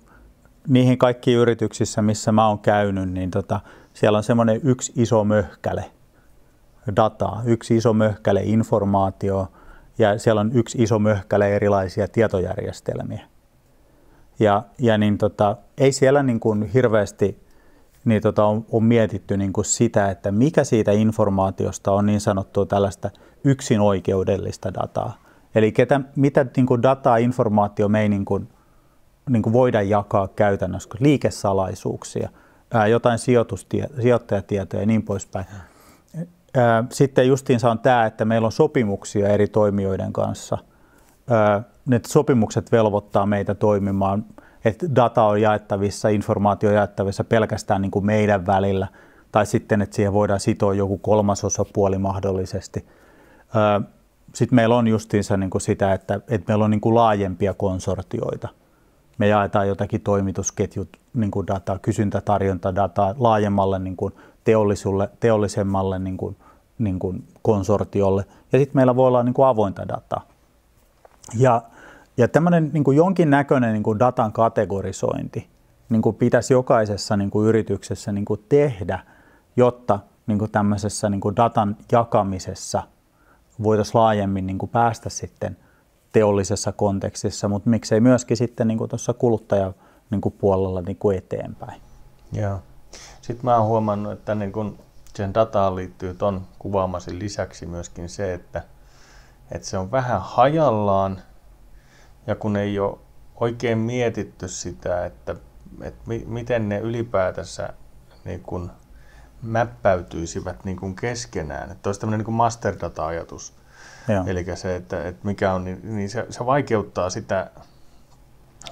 niihin 0.69 0.97
kaikkiin 0.97 1.38
yrityksissä, 1.38 2.01
missä 2.01 2.32
mä 2.32 2.47
oon 2.47 2.60
käynyt, 2.60 3.10
niin 3.10 3.32
tota, 3.32 3.60
siellä 3.93 4.17
on 4.17 4.23
semmoinen 4.23 4.62
yksi 4.63 4.93
iso 4.95 5.23
möhkäle 5.23 5.86
dataa, 6.95 7.41
yksi 7.45 7.77
iso 7.77 7.93
möhkäle 7.93 8.41
informaatio 8.43 9.47
ja 9.97 10.19
siellä 10.19 10.41
on 10.41 10.51
yksi 10.53 10.84
iso 10.84 10.99
möhkäle 10.99 11.55
erilaisia 11.55 12.08
tietojärjestelmiä. 12.08 13.25
Ja, 14.39 14.63
ja 14.79 14.97
niin 14.97 15.17
tota, 15.17 15.58
ei 15.77 15.91
siellä 15.91 16.23
niin 16.23 16.39
kuin 16.39 16.63
hirveästi 16.63 17.49
niin 18.05 18.21
tota, 18.21 18.45
on, 18.45 18.65
on 18.71 18.84
mietitty 18.84 19.38
niin 19.38 19.53
kuin 19.53 19.65
sitä, 19.65 20.10
että 20.10 20.32
mikä 20.32 20.63
siitä 20.63 20.91
informaatiosta 20.91 21.91
on 21.91 22.05
niin 22.05 22.21
sanottua 22.21 22.65
tällaista 22.65 23.10
yksin 23.43 23.82
oikeudellista 23.82 24.73
dataa. 24.73 25.17
Eli 25.55 25.71
ketä, 25.71 26.01
mitä 26.15 26.45
niin 26.55 26.65
kuin 26.65 26.84
dataa, 26.84 27.17
informaatio 27.17 27.89
me 27.89 28.01
ei 28.01 28.10
niin 28.10 28.25
kuin, 28.25 28.49
niin 29.29 29.43
kuin 29.43 29.53
voida 29.53 29.81
jakaa 29.81 30.27
käytännössä, 30.27 30.89
liikesalaisuuksia, 30.99 32.29
ää, 32.73 32.87
jotain 32.87 33.19
sijoittajatietoja 33.99 34.83
ja 34.83 34.87
niin 34.87 35.03
poispäin. 35.03 35.45
Ää, 36.55 36.83
sitten 36.89 37.27
justiinsa 37.27 37.71
on 37.71 37.79
tämä, 37.79 38.05
että 38.05 38.25
meillä 38.25 38.45
on 38.45 38.51
sopimuksia 38.51 39.27
eri 39.27 39.47
toimijoiden 39.47 40.13
kanssa. 40.13 40.57
Ää, 41.29 41.63
ne 41.85 42.01
sopimukset 42.07 42.71
velvoittaa 42.71 43.25
meitä 43.25 43.55
toimimaan, 43.55 44.25
että 44.65 44.95
data 44.95 45.23
on 45.23 45.41
jaettavissa, 45.41 46.09
informaatio 46.09 46.69
on 46.69 46.75
jaettavissa 46.75 47.23
pelkästään 47.23 47.81
niin 47.81 47.91
kuin 47.91 48.05
meidän 48.05 48.45
välillä, 48.45 48.87
tai 49.31 49.45
sitten, 49.45 49.81
että 49.81 49.95
siihen 49.95 50.13
voidaan 50.13 50.39
sitoa 50.39 50.73
joku 50.73 50.97
kolmasosapuoli 50.97 51.97
mahdollisesti. 51.97 52.85
Sitten 54.33 54.55
meillä 54.55 54.75
on 54.75 54.87
justiinsa 54.87 55.37
niin 55.37 55.49
kuin 55.49 55.61
sitä, 55.61 55.93
että, 55.93 56.19
että 56.27 56.51
meillä 56.51 56.65
on 56.65 56.71
niin 56.71 56.81
kuin 56.81 56.95
laajempia 56.95 57.53
konsortioita– 57.53 58.49
me 59.19 59.27
jaetaan 59.27 59.67
jotakin 59.67 60.01
toimitusketjut, 60.01 60.89
niin 61.13 61.32
kuin 61.32 61.47
dataa, 61.47 61.79
kysyntätarjontadataa 61.79 63.15
laajemmalle 63.17 63.79
niin 63.79 63.95
kuin 63.95 64.13
teollisulle, 64.43 65.10
teollisemmalle 65.19 65.99
niin 65.99 66.17
kuin, 66.17 66.36
niin 66.79 66.99
kuin 66.99 67.27
konsortiolle. 67.41 68.25
Ja 68.51 68.60
sitten 68.60 68.77
meillä 68.77 68.95
voi 68.95 69.08
olla 69.08 69.23
niin 69.23 69.34
kuin 69.34 69.47
avointa 69.47 69.88
dataa. 69.88 70.27
Ja 71.38 71.62
ja 72.19 72.27
tämmöinen 72.27 72.69
niin 72.73 72.95
jonkinnäköinen 72.95 73.73
niin 73.73 73.84
kuin 73.84 73.99
datan 73.99 74.32
kategorisointi 74.32 75.47
niin 75.89 76.01
kuin 76.01 76.15
pitäisi 76.15 76.53
jokaisessa 76.53 77.17
niin 77.17 77.29
kuin 77.29 77.47
yrityksessä 77.47 78.12
niin 78.12 78.25
kuin 78.25 78.45
tehdä, 78.49 78.99
jotta 79.55 79.99
niin 80.27 80.39
kuin 80.39 80.51
tämmöisessä 80.51 81.10
niin 81.10 81.21
kuin 81.21 81.36
datan 81.36 81.77
jakamisessa 81.91 82.84
voitaisiin 83.63 84.01
laajemmin 84.01 84.47
niin 84.47 84.58
kuin 84.58 84.69
päästä 84.69 85.10
sitten 85.10 85.58
teollisessa 86.12 86.72
kontekstissa, 86.72 87.48
mutta 87.48 87.69
miksei 87.69 88.00
myöskin 88.00 88.38
sitten 88.38 88.67
niin 88.67 88.78
kuin 88.78 88.89
tuossa 88.89 89.13
kuluttajapuolella 89.13 90.82
niin 90.82 90.98
kuin 90.98 91.17
eteenpäin. 91.17 91.82
Joo. 92.32 92.60
Sitten 93.22 93.45
mä 93.45 93.58
oon 93.58 93.67
huomannut, 93.67 94.13
että 94.13 94.36
niin 94.36 94.52
kun 94.52 94.78
sen 95.15 95.34
dataan 95.34 95.76
liittyy 95.76 96.13
ton 96.13 96.41
kuvaamasi 96.60 97.19
lisäksi 97.19 97.65
myöskin 97.65 98.10
se, 98.10 98.34
että, 98.34 98.63
että 99.52 99.67
se 99.67 99.78
on 99.78 99.91
vähän 99.91 100.22
hajallaan 100.22 101.22
ja 102.28 102.36
kun 102.36 102.58
ei 102.58 102.80
ole 102.80 102.98
oikein 103.36 103.78
mietitty 103.78 104.48
sitä, 104.48 105.06
että, 105.06 105.36
että 105.82 106.02
mi, 106.06 106.24
miten 106.28 106.69
ne 106.69 106.80
ylipäätänsä 106.80 107.74
niin 108.26 108.41
kun 108.41 108.72
mäppäytyisivät 109.41 110.65
niin 110.65 110.78
kun 110.78 110.95
keskenään. 110.95 111.72
Että 111.72 111.89
olisi 111.89 112.00
tämmöinen 112.00 112.26
niin 112.26 112.36
masterdata-ajatus. 112.36 113.54
Joo. 114.13 114.24
Eli 114.28 114.45
se, 114.56 114.76
että, 114.76 115.08
että 115.08 115.28
mikä 115.28 115.54
on, 115.54 115.63
niin, 115.63 115.80
niin 115.84 116.10
se, 116.10 116.26
se 116.30 116.45
vaikeuttaa 116.45 117.10
sitä 117.10 117.52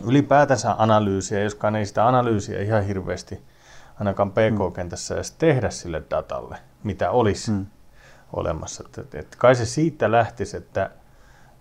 ylipäätänsä 0.03 0.75
analyysiä, 0.77 1.43
joskaan 1.43 1.75
ei 1.75 1.85
sitä 1.85 2.07
analyysiä 2.07 2.61
ihan 2.61 2.83
hirveästi 2.83 3.41
ainakaan 3.99 4.31
PK-kentässä 4.31 5.15
edes 5.15 5.31
tehdä 5.31 5.69
sille 5.69 6.03
datalle, 6.09 6.57
mitä 6.83 7.11
olisi 7.11 7.51
mm. 7.51 7.65
olemassa. 8.33 8.83
Et, 8.87 8.97
et, 8.97 9.15
et 9.15 9.35
kai 9.35 9.55
se 9.55 9.65
siitä 9.65 10.11
lähtisi, 10.11 10.57
että 10.57 10.89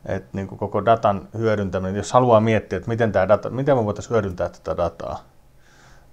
et 0.06 0.32
niin 0.32 0.48
kuin 0.48 0.58
koko 0.58 0.84
datan 0.84 1.28
hyödyntäminen, 1.38 1.96
jos 1.96 2.12
haluaa 2.12 2.40
miettiä, 2.40 2.76
että 2.76 2.88
miten, 2.88 3.12
tämä 3.12 3.28
data, 3.28 3.50
miten 3.50 3.76
me 3.76 3.84
voitaisiin 3.84 4.10
hyödyntää 4.10 4.48
tätä 4.48 4.76
dataa, 4.76 5.24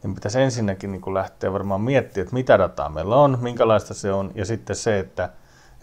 niin 0.03 0.15
pitäisi 0.15 0.41
ensinnäkin 0.41 0.91
niin 0.91 1.01
kuin 1.01 1.13
lähteä 1.13 1.53
varmaan 1.53 1.81
miettiä, 1.81 2.23
että 2.23 2.33
mitä 2.33 2.59
dataa 2.59 2.89
meillä 2.89 3.15
on, 3.15 3.37
minkälaista 3.41 3.93
se 3.93 4.13
on, 4.13 4.31
ja 4.35 4.45
sitten 4.45 4.75
se, 4.75 4.99
että, 4.99 5.29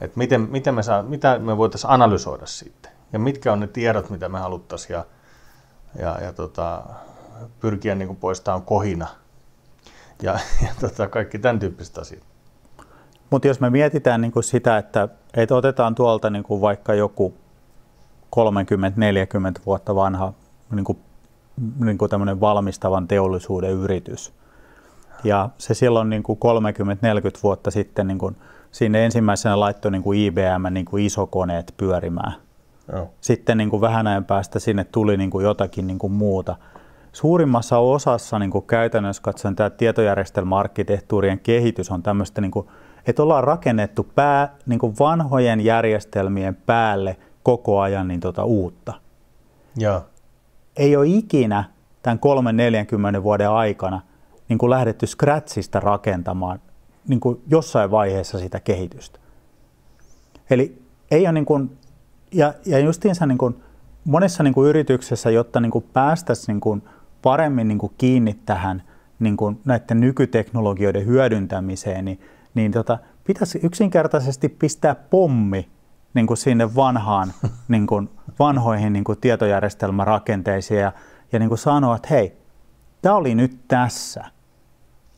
että 0.01 0.19
miten, 0.19 0.41
miten 0.41 0.75
me 0.75 0.83
saa, 0.83 1.03
mitä 1.03 1.39
me 1.39 1.57
voitaisiin 1.57 1.91
analysoida 1.91 2.47
siitä, 2.47 2.89
ja 3.13 3.19
mitkä 3.19 3.53
on 3.53 3.61
ne 3.61 3.67
tiedot, 3.67 4.11
mitä 4.11 4.29
me 4.29 4.39
haluttaisiin, 4.39 4.95
ja, 4.95 5.05
ja, 5.99 6.19
ja 6.21 6.33
tota, 6.33 6.83
pyrkiä 7.61 7.95
niin 7.95 8.17
poistamaan 8.17 8.63
kohina 8.63 9.07
ja, 10.23 10.39
ja 10.63 10.69
tota, 10.81 11.09
kaikki 11.09 11.39
tämän 11.39 11.59
tyyppiset 11.59 11.99
asiat. 11.99 12.23
Mutta 13.31 13.49
jos 13.49 13.61
me 13.61 13.71
mietitään 13.71 14.21
niin 14.21 14.33
sitä, 14.41 14.79
että, 14.79 15.09
että 15.35 15.55
otetaan 15.55 15.95
tuolta 15.95 16.31
niin 16.31 16.45
vaikka 16.49 16.95
joku 16.95 17.35
30-40 18.37 19.63
vuotta 19.67 19.95
vanha 19.95 20.33
niin 20.71 20.85
kuin, 20.85 20.99
niin 21.85 21.99
kuin 21.99 22.11
valmistavan 22.41 23.09
teollisuuden 23.09 23.71
yritys. 23.71 24.33
Ja 25.25 25.49
se 25.59 25.75
silloin 25.75 26.11
niin 26.11 26.23
kuin 26.23 26.39
30-40 27.37 27.41
vuotta 27.43 27.71
sitten 27.71 28.07
niin 28.07 28.19
kuin, 28.19 28.37
sinne 28.71 29.05
ensimmäisenä 29.05 29.61
laittoi 29.61 29.91
niin 29.91 30.03
kuin 30.03 30.19
IBM 30.19 30.67
niin 30.71 30.87
kuin 30.87 31.07
isokoneet 31.07 31.75
pyörimään. 31.77 32.33
Joo. 32.93 33.11
Sitten 33.21 33.59
niin 33.59 33.71
kuin 33.71 33.81
vähän 33.81 34.07
ajan 34.07 34.25
päästä 34.25 34.59
sinne 34.59 34.85
tuli 34.85 35.17
niin 35.17 35.31
kuin 35.31 35.45
jotakin 35.45 35.87
niin 35.87 35.99
kuin 35.99 36.13
muuta– 36.13 36.57
suurimmassa 37.13 37.79
osassa 37.79 38.39
niin 38.39 38.51
kuin 38.51 38.67
käytännössä 38.67 39.23
katsoen 39.23 39.57
tämä 39.57 39.71
tietojärjestelmäarkkitehtuurien 39.71 41.39
kehitys 41.39 41.91
on 41.91 42.03
tämmöistä, 42.03 42.41
niin 42.41 42.51
kuin, 42.51 42.69
että 43.07 43.23
ollaan 43.23 43.45
rakennettu 43.45 44.09
pää, 44.15 44.55
niin 44.67 44.79
kuin 44.79 44.95
vanhojen 45.01 45.61
järjestelmien 45.61 46.55
päälle 46.55 47.17
koko 47.43 47.81
ajan 47.81 48.09
niin 48.09 48.21
tota 48.21 48.45
uutta. 48.45 48.93
Ja. 49.79 50.03
Ei 50.77 50.97
ole 50.97 51.07
ikinä 51.09 51.65
tämän 52.03 52.21
3-40 53.19 53.23
vuoden 53.23 53.51
aikana 53.51 54.01
niin 54.49 54.59
kuin 54.59 54.71
lähdetty 54.71 55.07
Scratchista 55.07 55.81
rakentamaan 55.81 56.61
niin 57.09 57.21
kuin 57.21 57.43
jossain 57.47 57.91
vaiheessa 57.91 58.39
sitä 58.39 58.61
kehitystä. 58.61 59.19
Eli 60.51 60.83
ei 61.11 61.25
ole 61.25 61.33
niin 61.33 61.47
kuin, 61.47 61.79
ja, 62.33 62.55
ja 62.67 62.79
justiinsa 62.79 63.27
niin 63.27 63.39
kuin 63.39 63.63
monessa 64.05 64.43
niin 64.43 64.55
kuin 64.55 64.69
yrityksessä, 64.69 65.31
jotta 65.31 65.61
niin 65.61 65.73
kuin 65.73 65.85
päästäisiin 65.93 66.55
niin 66.55 66.61
kuin 66.61 66.83
paremmin 67.23 67.69
niin 67.69 67.79
kuin 67.79 67.93
kiinni 67.99 68.35
tähän 68.47 68.83
niin 69.19 69.37
kuin 69.37 69.61
näiden 69.65 70.01
nykyteknologioiden 70.01 71.07
hyödyntämiseen, 71.07 72.05
niin, 72.05 72.21
niin 72.55 72.73
tota, 72.73 72.99
pitäisi 73.25 73.61
yksinkertaisesti 73.63 74.49
pistää 74.49 74.95
pommi 74.95 75.69
niin 76.15 76.27
kuin 76.27 76.37
sinne 76.37 76.75
vanhaan, 76.75 77.33
niin 77.69 77.87
kuin 77.87 78.11
vanhoihin 78.39 78.93
niin 78.93 79.05
kuin 79.05 79.19
tietojärjestelmärakenteisiin 79.21 80.81
ja, 80.81 80.93
ja 81.33 81.39
niin 81.39 81.49
kuin 81.49 81.59
sanoa, 81.59 81.97
että 81.97 82.09
hei, 82.11 82.37
tämä 83.03 83.15
oli 83.15 83.35
nyt 83.35 83.59
tässä. 83.69 84.25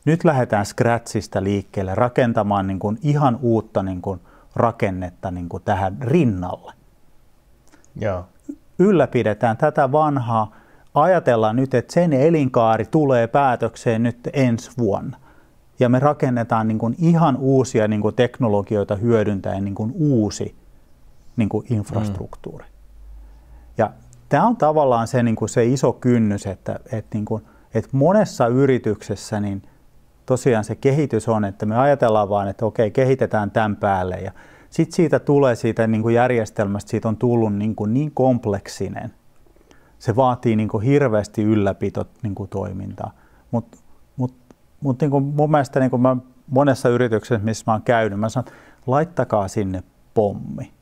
Nyt 0.05 0.23
lähdetään 0.23 0.65
Scratchista 0.65 1.43
liikkeelle 1.43 1.95
rakentamaan 1.95 2.67
niin 2.67 2.79
kuin 2.79 2.97
ihan 3.01 3.39
uutta 3.41 3.83
niin 3.83 4.01
kuin 4.01 4.19
rakennetta 4.55 5.31
niin 5.31 5.49
kuin 5.49 5.63
tähän 5.63 5.97
rinnalle. 6.01 6.73
Joo. 8.01 8.25
Ylläpidetään 8.79 9.57
tätä 9.57 9.91
vanhaa 9.91 10.55
ajatellaan 10.93 11.55
nyt, 11.55 11.73
että 11.73 11.93
sen 11.93 12.13
elinkaari 12.13 12.85
tulee 12.85 13.27
päätökseen 13.27 14.03
nyt 14.03 14.29
ensi 14.33 14.71
vuonna. 14.77 15.17
Ja 15.79 15.89
me 15.89 15.99
rakennetaan 15.99 16.67
niin 16.67 16.79
kuin 16.79 16.95
ihan 16.99 17.37
uusia 17.37 17.87
niin 17.87 18.01
kuin 18.01 18.15
teknologioita 18.15 18.95
hyödyntäen 18.95 19.65
niin 19.65 19.75
kuin 19.75 19.91
uusi 19.95 20.55
niin 21.35 21.49
kuin 21.49 21.65
infrastruktuuri. 21.69 22.65
Mm. 22.65 22.71
Ja 23.77 23.91
tämä 24.29 24.47
on 24.47 24.57
tavallaan 24.57 25.07
se, 25.07 25.23
niin 25.23 25.35
kuin 25.35 25.49
se 25.49 25.65
iso 25.65 25.93
kynnys, 25.93 26.47
että, 26.47 26.79
että, 26.91 27.09
niin 27.17 27.25
kuin, 27.25 27.43
että 27.73 27.89
monessa 27.93 28.47
yrityksessä 28.47 29.39
niin 29.39 29.61
tosiaan 30.25 30.63
se 30.63 30.75
kehitys 30.75 31.29
on, 31.29 31.45
että 31.45 31.65
me 31.65 31.77
ajatellaan 31.77 32.29
vaan, 32.29 32.47
että 32.47 32.65
okei, 32.65 32.91
kehitetään 32.91 33.51
tämän 33.51 33.75
päälle 33.75 34.15
ja 34.15 34.31
sitten 34.69 34.95
siitä 34.95 35.19
tulee 35.19 35.55
siitä 35.55 35.87
niin 35.87 36.01
kuin 36.01 36.15
järjestelmästä, 36.15 36.89
siitä 36.89 37.07
on 37.07 37.17
tullut 37.17 37.55
niin, 37.55 37.75
kuin 37.75 37.93
niin 37.93 38.11
kompleksinen– 38.11 39.13
se 40.03 40.15
vaatii 40.15 40.55
niin 40.55 40.69
kuin 40.69 40.83
hirveästi 40.83 41.43
ylläpito 41.43 42.07
niin 42.23 42.35
kuin 42.35 42.49
toimintaa. 42.49 43.11
Mutta 43.51 43.77
mut, 44.17 44.35
mut 44.81 45.01
niin 45.01 45.11
kuin 45.11 45.23
mun 45.23 45.51
mielestä 45.51 45.79
niin 45.79 45.89
kuin 45.89 46.01
mä 46.01 46.17
monessa 46.47 46.89
yrityksessä, 46.89 47.45
missä 47.45 47.63
mä 47.67 47.73
oon 47.73 47.81
käynyt, 47.81 48.19
mä 48.19 48.29
sanon, 48.29 48.51
laittakaa 48.87 49.47
sinne 49.47 49.83
pommi 50.13 50.73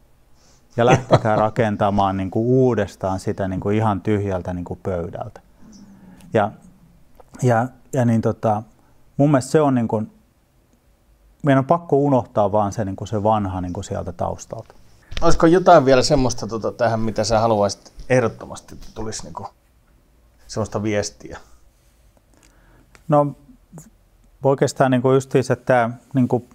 ja 0.78 0.86
lähtekää 0.86 1.36
rakentamaan 1.46 2.18
niin 2.18 2.32
kuin 2.32 2.46
uudestaan 2.46 3.20
sitä 3.20 3.48
niin 3.48 3.60
kuin 3.60 3.78
ihan 3.78 4.02
tyhjältä 4.02 4.54
niin 4.54 4.66
kuin 4.66 4.80
pöydältä. 4.84 5.42
Ja, 6.34 6.52
ja, 7.42 7.68
ja 7.94 8.06
niin 8.06 8.22
tota, 8.22 8.64
mun 9.18 9.32
mielestä 9.32 9.52
se 9.52 9.62
on 9.62 9.76
niin 9.76 9.88
kuin, 9.88 10.12
meidän 11.44 11.60
on 11.60 11.66
pakko 11.66 11.96
unohtaa 11.96 12.52
vaan 12.52 12.74
se, 12.74 12.86
niin 12.86 12.96
kuin 12.96 13.08
se 13.08 13.24
vanha 13.24 13.62
niin 13.62 13.74
kuin 13.74 13.84
sieltä 13.84 14.12
taustalta. 14.12 14.76
Olisiko 15.22 15.48
jotain 15.48 15.86
vielä 15.86 16.02
semmoista 16.02 16.48
tota, 16.48 16.72
tähän, 16.72 17.00
mitä 17.00 17.24
sä 17.24 17.40
haluaisit 17.40 17.94
ehdottomasti, 18.10 18.76
että 18.76 18.88
tulisi 18.96 19.24
niinku 19.24 19.48
semmoista 20.48 20.84
viestiä? 20.84 21.40
No 23.08 23.36
oikeastaan 24.44 24.92
niin 24.92 25.02
kuin 25.02 25.14
justiinsa 25.14 25.56
tämä 25.56 25.90
niin 26.14 26.28
kuin 26.28 26.50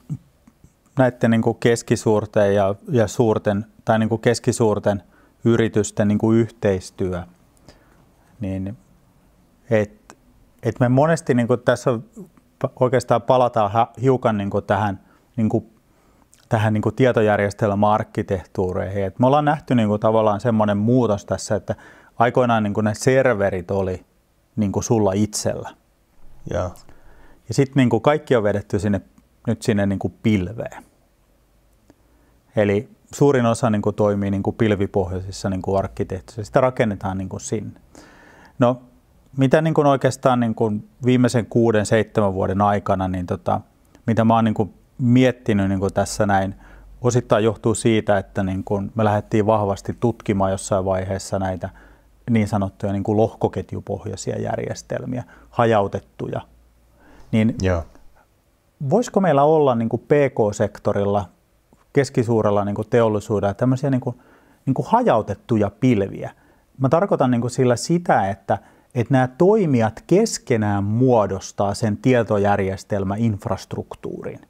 näiden 0.99 1.31
niin 1.31 1.43
kuin 1.43 1.57
keskisuurten 1.61 2.55
ja, 2.55 2.75
ja 2.89 3.07
suurten, 3.07 3.67
tai 3.85 3.99
niin 3.99 4.09
kuin 4.09 4.21
keskisuurten 4.21 5.03
yritysten 5.45 6.09
niin 6.09 6.19
kuin 6.19 6.39
yhteistyö, 6.39 7.23
niin 8.41 8.77
et, 9.71 10.17
et 10.63 10.81
me 10.81 10.89
monesti 10.89 11.35
niin 11.35 11.49
kuin 11.49 11.61
tässä 11.61 11.91
oikeastaan 12.81 13.23
palataan 13.23 13.71
hiukan 14.03 14.39
niin 14.39 14.51
kuin 14.51 14.65
tähän 14.65 15.01
niin 15.37 15.49
kuin 15.49 15.77
tähän 16.49 16.73
niin 16.73 16.83
kuin 16.83 16.95
tietojärjestelmäarkkitehtuureihin. 16.95 19.05
Et 19.05 19.19
me 19.19 19.27
ollaan 19.27 19.45
nähty 19.45 19.75
niin 19.75 19.89
kuin 19.89 20.01
tavallaan 20.01 20.41
semmoinen 20.41 20.77
muutos 20.77 21.25
tässä, 21.25 21.55
että 21.55 21.75
aikoinaan 22.19 22.63
niin 22.63 22.75
kuin 22.75 22.85
ne 22.85 22.95
serverit 22.95 23.71
oli 23.71 24.05
niin 24.57 24.73
kuin 24.73 24.85
sulla 24.85 25.13
itsellä. 25.13 25.71
Ja, 26.51 26.71
ja 27.49 27.55
sitten 27.55 27.75
niin 27.77 27.91
kuin 27.91 28.03
kaikki 28.03 28.37
on 28.37 28.43
vedetty 28.43 28.79
sinne, 28.79 29.01
nyt 29.47 29.63
sinne 29.63 29.87
niin 29.87 29.99
kuin 29.99 30.15
pilveen. 30.23 30.85
Eli 32.57 32.89
suurin 33.15 33.47
osa 33.47 33.71
niin 33.71 33.83
kuin 33.83 33.97
toimii 33.97 34.31
niin 34.31 34.43
kuin 34.43 34.57
pilvipohjaisissa 34.57 35.51
niin 35.51 35.63
kuin 35.63 35.79
arkkitehtuurissa. 35.79 36.45
Sitä 36.45 36.61
rakennetaan 36.61 37.19
niin 37.19 37.29
kuin 37.29 37.41
sinne. 37.41 37.81
No, 38.59 38.83
mitä 39.37 39.63
niin 39.63 39.75
kuin 39.75 39.87
oikeastaan 39.87 40.41
niin 40.41 40.55
kuin 40.55 40.89
viimeisen 41.05 41.47
kuuden, 41.47 41.87
seitsemän 41.87 42.35
vuoden 42.35 42.63
aikana, 42.63 43.09
niin 43.09 43.27
tota, 43.27 43.61
mitä 44.07 44.25
mä 44.25 44.35
oon 44.35 44.45
niin 44.45 44.55
kuin 44.55 44.75
miettinyt 44.99 45.69
niin 45.69 45.81
kuin 45.81 45.95
tässä 45.95 46.27
näin. 46.27 46.55
Osittain 47.01 47.45
johtuu 47.45 47.75
siitä, 47.75 48.19
että 48.19 48.43
niin 48.43 48.65
kuin 48.65 48.93
me 48.95 49.05
lähdettiin 49.05 49.47
vahvasti 49.47 49.97
tutkimaan 50.01 50.51
jossain 50.51 50.85
vaiheessa 50.85 51.39
näitä 51.39 51.69
niin 52.31 52.49
sanottuja 52.49 52.93
niin 52.93 53.03
kuin 53.03 53.17
lohkoketjupohjaisia 53.17 54.41
järjestelmiä, 54.41 55.25
hajautettuja. 55.51 56.41
Niin 57.33 57.55
Joo. 57.63 57.85
voisiko 58.91 59.21
meillä 59.21 59.43
olla 59.43 59.75
niin 59.75 59.89
kuin 59.89 60.03
PK-sektorilla, 60.03 61.25
keskisuurella 61.93 62.65
niin 62.65 62.75
kuin 62.75 62.89
teollisuudella 62.91 63.55
tämmöisiä 63.55 63.91
niin 63.91 64.01
kuin, 64.01 64.17
niin 64.67 64.75
kuin 64.75 64.87
hajautettuja 64.89 65.71
pilviä, 65.81 66.31
mä 66.79 66.89
tarkoitan 66.89 67.31
niin 67.31 67.41
kuin 67.41 67.51
sillä 67.51 67.77
sitä, 67.77 68.31
että, 68.31 68.59
että 68.97 69.15
nämä 69.15 69.29
toimijat 69.29 70.05
keskenään 70.07 70.85
muodostaa 70.85 71.75
sen 71.75 71.97
tietojärjestelmäinfrastruktuurin. 71.97 74.41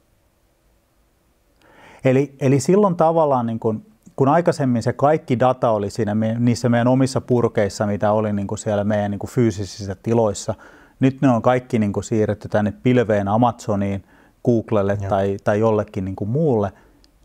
Eli, 2.05 2.35
eli 2.39 2.59
silloin 2.59 2.95
tavallaan, 2.95 3.45
niin 3.45 3.59
kuin, 3.59 3.85
kun 4.15 4.27
aikaisemmin 4.27 4.83
se 4.83 4.93
kaikki 4.93 5.39
data 5.39 5.69
oli 5.69 5.89
siinä 5.89 6.15
niissä 6.39 6.69
meidän 6.69 6.87
omissa 6.87 7.21
purkeissa, 7.21 7.85
mitä 7.85 8.11
oli 8.11 8.33
niin 8.33 8.47
kuin 8.47 8.57
siellä 8.57 8.83
meidän 8.83 9.11
niin 9.11 9.19
kuin 9.19 9.31
fyysisissä 9.31 9.95
tiloissa, 10.03 10.55
nyt 10.99 11.21
ne 11.21 11.29
on 11.29 11.41
kaikki 11.41 11.79
niin 11.79 11.93
kuin 11.93 12.03
siirretty 12.03 12.49
tänne 12.49 12.73
pilveen 12.83 13.27
Amazoniin, 13.27 14.03
Googlelle 14.45 14.97
tai, 14.97 15.37
tai 15.43 15.59
jollekin 15.59 16.05
niin 16.05 16.15
kuin 16.15 16.29
muulle. 16.29 16.71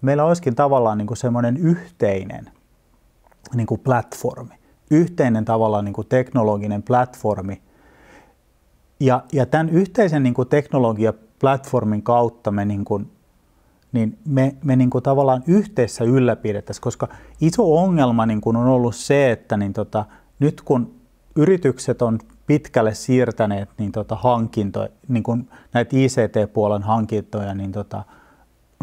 Meillä 0.01 0.25
olisikin 0.25 0.55
tavallaan 0.55 0.99
niin 0.99 1.07
kuin 1.07 1.19
semmoinen 1.19 1.57
yhteinen 1.57 2.51
niin 3.55 3.67
kuin 3.67 3.81
platformi, 3.81 4.55
yhteinen 4.93 5.45
tavallaan 5.45 5.85
niin 5.85 5.93
kuin 5.93 6.07
teknologinen 6.07 6.83
platformi. 6.83 7.63
Ja, 9.01 9.23
ja 9.33 9.47
tämän 9.47 9.69
yhteisen 9.69 10.23
niin 10.23 10.35
kuin 10.35 10.49
teknologiaplatformin 10.49 12.03
kautta 12.03 12.51
me, 12.51 12.65
niin 12.65 12.85
kuin, 12.85 13.11
niin 13.93 14.19
me, 14.29 14.57
me 14.65 14.77
niin 14.77 14.91
kuin 14.91 15.05
tavallaan 15.05 15.43
yhteisessä 15.47 16.05
ylläpidettäisiin, 16.05 16.83
koska 16.83 17.09
iso 17.41 17.77
ongelma 17.77 18.27
niin 18.27 18.41
kuin 18.41 18.57
on 18.57 18.67
ollut 18.67 18.97
se, 18.97 19.31
että 19.31 19.57
niin 19.57 19.73
tota, 19.73 20.05
nyt 20.39 20.63
kun 20.63 20.95
yritykset 21.37 22.03
on 22.03 22.19
pitkälle 22.47 22.95
siirtäneet 22.95 23.69
niin 23.79 23.93
tota 23.93 24.17
hankintoja, 24.17 24.89
niin 25.09 25.23
kuin 25.23 25.49
näitä 25.73 25.97
ICT-puolen 25.97 26.83
hankintoja 26.83 27.55
niin 27.55 27.73
tota, 27.73 28.05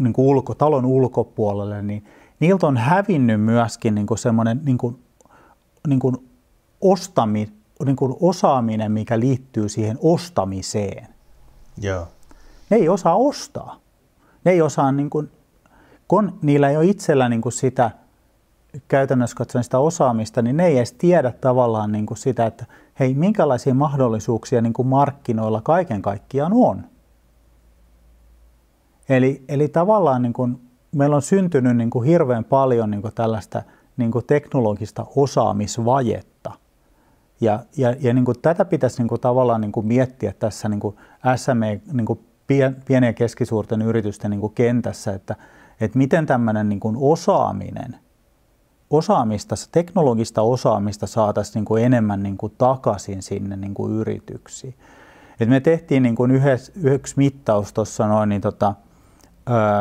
niin 0.02 0.12
kuin 0.12 0.26
ulko, 0.26 0.54
talon 0.54 0.84
ulkopuolelle, 0.84 1.82
niin 1.82 2.04
niiltä 2.40 2.66
on 2.66 2.76
hävinnyt 2.76 3.40
myöskin 3.40 3.94
niin 3.94 4.06
kuin 4.06 4.18
semmoinen 4.18 4.60
niin 4.64 4.78
kuin, 4.78 4.98
niin 5.86 6.00
kuin 6.00 6.30
ostami, 6.80 7.48
niin 7.84 7.96
kuin 7.96 8.16
osaaminen, 8.20 8.92
mikä 8.92 9.20
liittyy 9.20 9.68
siihen 9.68 9.98
ostamiseen. 10.02 11.08
Joo. 11.80 12.08
Ne 12.70 12.76
ei 12.76 12.88
osaa 12.88 13.16
ostaa. 13.16 13.80
Ne 14.44 14.52
ei 14.52 14.62
osaa, 14.62 14.92
niin 14.92 15.10
kuin, 15.10 15.30
kun 16.08 16.38
niillä 16.42 16.70
ei 16.70 16.76
ole 16.76 16.86
itsellä 16.86 17.28
niin 17.28 17.42
kuin 17.42 17.52
sitä 17.52 17.90
käytännössä 18.88 19.36
katsoen 19.36 19.64
sitä 19.64 19.78
osaamista, 19.78 20.42
niin 20.42 20.56
ne 20.56 20.66
ei 20.66 20.76
edes 20.76 20.92
tiedä 20.92 21.32
tavallaan 21.40 21.92
niin 21.92 22.06
kuin 22.06 22.18
sitä, 22.18 22.46
että 22.46 22.66
hei, 23.00 23.14
minkälaisia 23.14 23.74
mahdollisuuksia 23.74 24.60
niin 24.60 24.72
kuin 24.72 24.88
markkinoilla 24.88 25.60
kaiken 25.60 26.02
kaikkiaan 26.02 26.52
on. 26.54 26.84
Eli, 29.08 29.44
eli 29.48 29.68
tavallaan 29.68 30.22
niin 30.22 30.32
kuin 30.32 30.60
meillä 30.92 31.16
on 31.16 31.22
syntynyt 31.22 31.76
niin 31.76 31.90
kuin 31.90 32.06
hirveän 32.06 32.44
paljon 32.44 32.90
niin 32.90 33.02
kuin 33.02 33.14
tällaista 33.14 33.62
niin 33.96 34.10
kuin 34.10 34.26
teknologista 34.26 35.06
osaamisvajetta. 35.16 36.52
Ja, 37.40 37.60
ja, 37.76 37.94
ja 38.00 38.14
niin 38.14 38.24
kuin 38.24 38.40
tätä 38.42 38.64
pitäisi 38.64 38.98
niin 38.98 39.08
kuin 39.08 39.20
tavallaan 39.20 39.60
niin 39.60 39.72
kuin 39.72 39.86
miettiä 39.86 40.32
tässä 40.38 40.68
niin 40.68 40.80
kuin 40.80 40.96
SME, 41.36 41.80
niin 41.92 42.06
kuin 42.06 42.20
pienen 42.86 43.06
ja 43.06 43.12
keskisuurten 43.12 43.82
yritysten 43.82 44.30
niin 44.30 44.40
kuin 44.40 44.54
kentässä, 44.54 45.12
että, 45.12 45.36
että 45.80 45.98
miten 45.98 46.26
tämmöinen 46.26 46.68
niin 46.68 46.80
kuin 46.80 46.96
osaaminen– 47.00 47.96
osaamista, 48.90 49.54
teknologista 49.72 50.42
osaamista 50.42 51.06
saataisiin 51.06 51.54
niin 51.54 51.64
kuin 51.64 51.84
enemmän 51.84 52.22
niin 52.22 52.36
kuin 52.36 52.52
takaisin 52.58 53.22
sinne 53.22 53.56
niin 53.56 53.74
kuin 53.74 53.92
yrityksiin. 53.92 54.74
Et 55.40 55.48
me 55.48 55.60
tehtiin 55.60 56.02
niin 56.02 56.16
kuin 56.16 56.30
yhdessä, 56.30 56.72
yksi 56.82 57.14
mittaus 57.16 57.72
tuossa 57.72 58.06
noin, 58.06 58.28
niin 58.28 58.40
tota, 58.40 58.74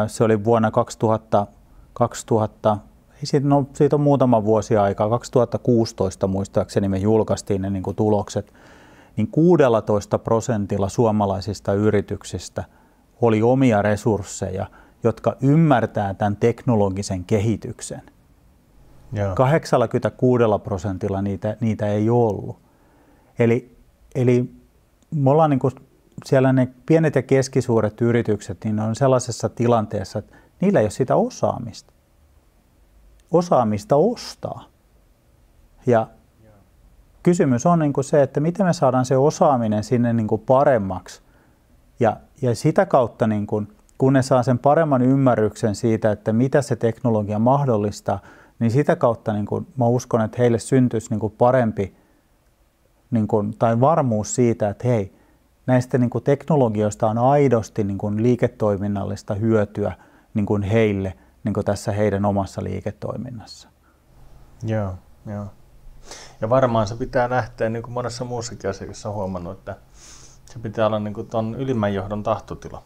se 0.07 0.23
oli 0.23 0.43
vuonna 0.43 0.71
2000, 0.71 1.47
2000 1.93 2.77
siitä, 3.23 3.47
no, 3.47 3.65
siitä 3.73 3.95
on 3.95 4.01
muutama 4.01 4.45
vuosi 4.45 4.77
aikaa, 4.77 5.10
2016 5.10 6.27
muistaakseni 6.27 6.89
me 6.89 6.97
julkaistiin 6.97 7.62
ne 7.62 7.69
niin 7.69 7.84
kuin 7.84 7.95
tulokset, 7.95 8.53
niin 9.17 9.27
16 9.27 10.19
prosentilla 10.19 10.89
suomalaisista 10.89 11.73
yrityksistä 11.73 12.63
oli 13.21 13.41
omia 13.41 13.82
resursseja, 13.82 14.65
jotka 15.03 15.36
ymmärtää 15.41 16.13
tämän 16.13 16.36
teknologisen 16.36 17.25
kehityksen– 17.25 18.01
Joo. 19.13 19.36
86 19.36 20.43
prosentilla 20.63 21.21
niitä, 21.21 21.58
niitä 21.60 21.88
ei 21.88 22.10
ollut. 22.10 22.60
Eli, 23.39 23.75
eli 24.15 24.51
me 25.15 25.29
ollaan 25.29 25.49
niin 25.49 25.60
kuin 25.60 25.73
siellä 26.25 26.53
ne 26.53 26.67
pienet 26.86 27.15
ja 27.15 27.21
keskisuuret 27.21 28.01
yritykset, 28.01 28.58
niin 28.63 28.75
ne 28.75 28.84
on 28.84 28.95
sellaisessa 28.95 29.49
tilanteessa, 29.49 30.19
että 30.19 30.36
niillä 30.62 30.79
ei 30.79 30.84
ole 30.84 30.89
sitä 30.89 31.15
osaamista. 31.15 31.93
Osaamista 33.31 33.95
ostaa. 33.95 34.63
Ja 35.85 36.07
kysymys 37.23 37.65
on 37.65 37.79
niin 37.79 37.93
kuin 37.93 38.03
se, 38.03 38.23
että 38.23 38.39
miten 38.39 38.65
me 38.65 38.73
saadaan 38.73 39.05
se 39.05 39.17
osaaminen 39.17 39.83
sinne 39.83 40.13
niin 40.13 40.27
kuin 40.27 40.41
paremmaksi. 40.41 41.21
Ja, 41.99 42.17
ja 42.41 42.55
sitä 42.55 42.85
kautta, 42.85 43.27
niin 43.27 43.47
kuin, 43.47 43.67
kun 43.97 44.13
ne 44.13 44.21
saa 44.21 44.43
sen 44.43 44.59
paremman 44.59 45.01
ymmärryksen 45.01 45.75
siitä, 45.75 46.11
että 46.11 46.33
mitä 46.33 46.61
se 46.61 46.75
teknologia 46.75 47.39
mahdollistaa, 47.39 48.19
niin 48.59 48.71
sitä 48.71 48.95
kautta 48.95 49.33
niin 49.33 49.45
kuin, 49.45 49.67
mä 49.77 49.85
uskon, 49.85 50.21
että 50.21 50.37
heille 50.37 50.59
syntyisi 50.59 51.09
niin 51.09 51.19
kuin 51.19 51.33
parempi 51.37 51.95
niin 53.11 53.27
kuin, 53.27 53.55
tai 53.59 53.79
varmuus 53.79 54.35
siitä, 54.35 54.69
että 54.69 54.87
hei, 54.87 55.13
näistä 55.67 55.97
niin 55.97 56.09
kuin 56.09 56.23
teknologioista 56.23 57.07
on 57.07 57.17
aidosti 57.17 57.83
niin 57.83 57.97
kuin 57.97 58.23
liiketoiminnallista 58.23 59.33
hyötyä 59.33 59.93
niin 60.33 60.45
kuin 60.45 60.63
heille 60.63 61.13
niin 61.43 61.54
kuin 61.54 61.65
tässä 61.65 61.91
heidän 61.91 62.25
omassa 62.25 62.63
liiketoiminnassa. 62.63 63.69
Joo, 64.63 64.95
joo. 65.25 65.45
Ja 66.41 66.49
varmaan 66.49 66.88
se 66.88 66.95
pitää 66.95 67.30
lähteä, 67.30 67.69
niin 67.69 67.84
kuin 67.84 67.93
monessa 67.93 68.25
muussakin 68.25 68.69
asiassa 68.69 69.10
on 69.10 69.15
huomannut, 69.15 69.58
että 69.58 69.78
se 70.45 70.60
pitää 70.60 70.86
olla 70.86 70.99
niin 70.99 71.13
kuin 71.13 71.28
ton 71.28 71.56
ylimmän 71.56 71.93
johdon 71.93 72.23
tahtotila. 72.23 72.84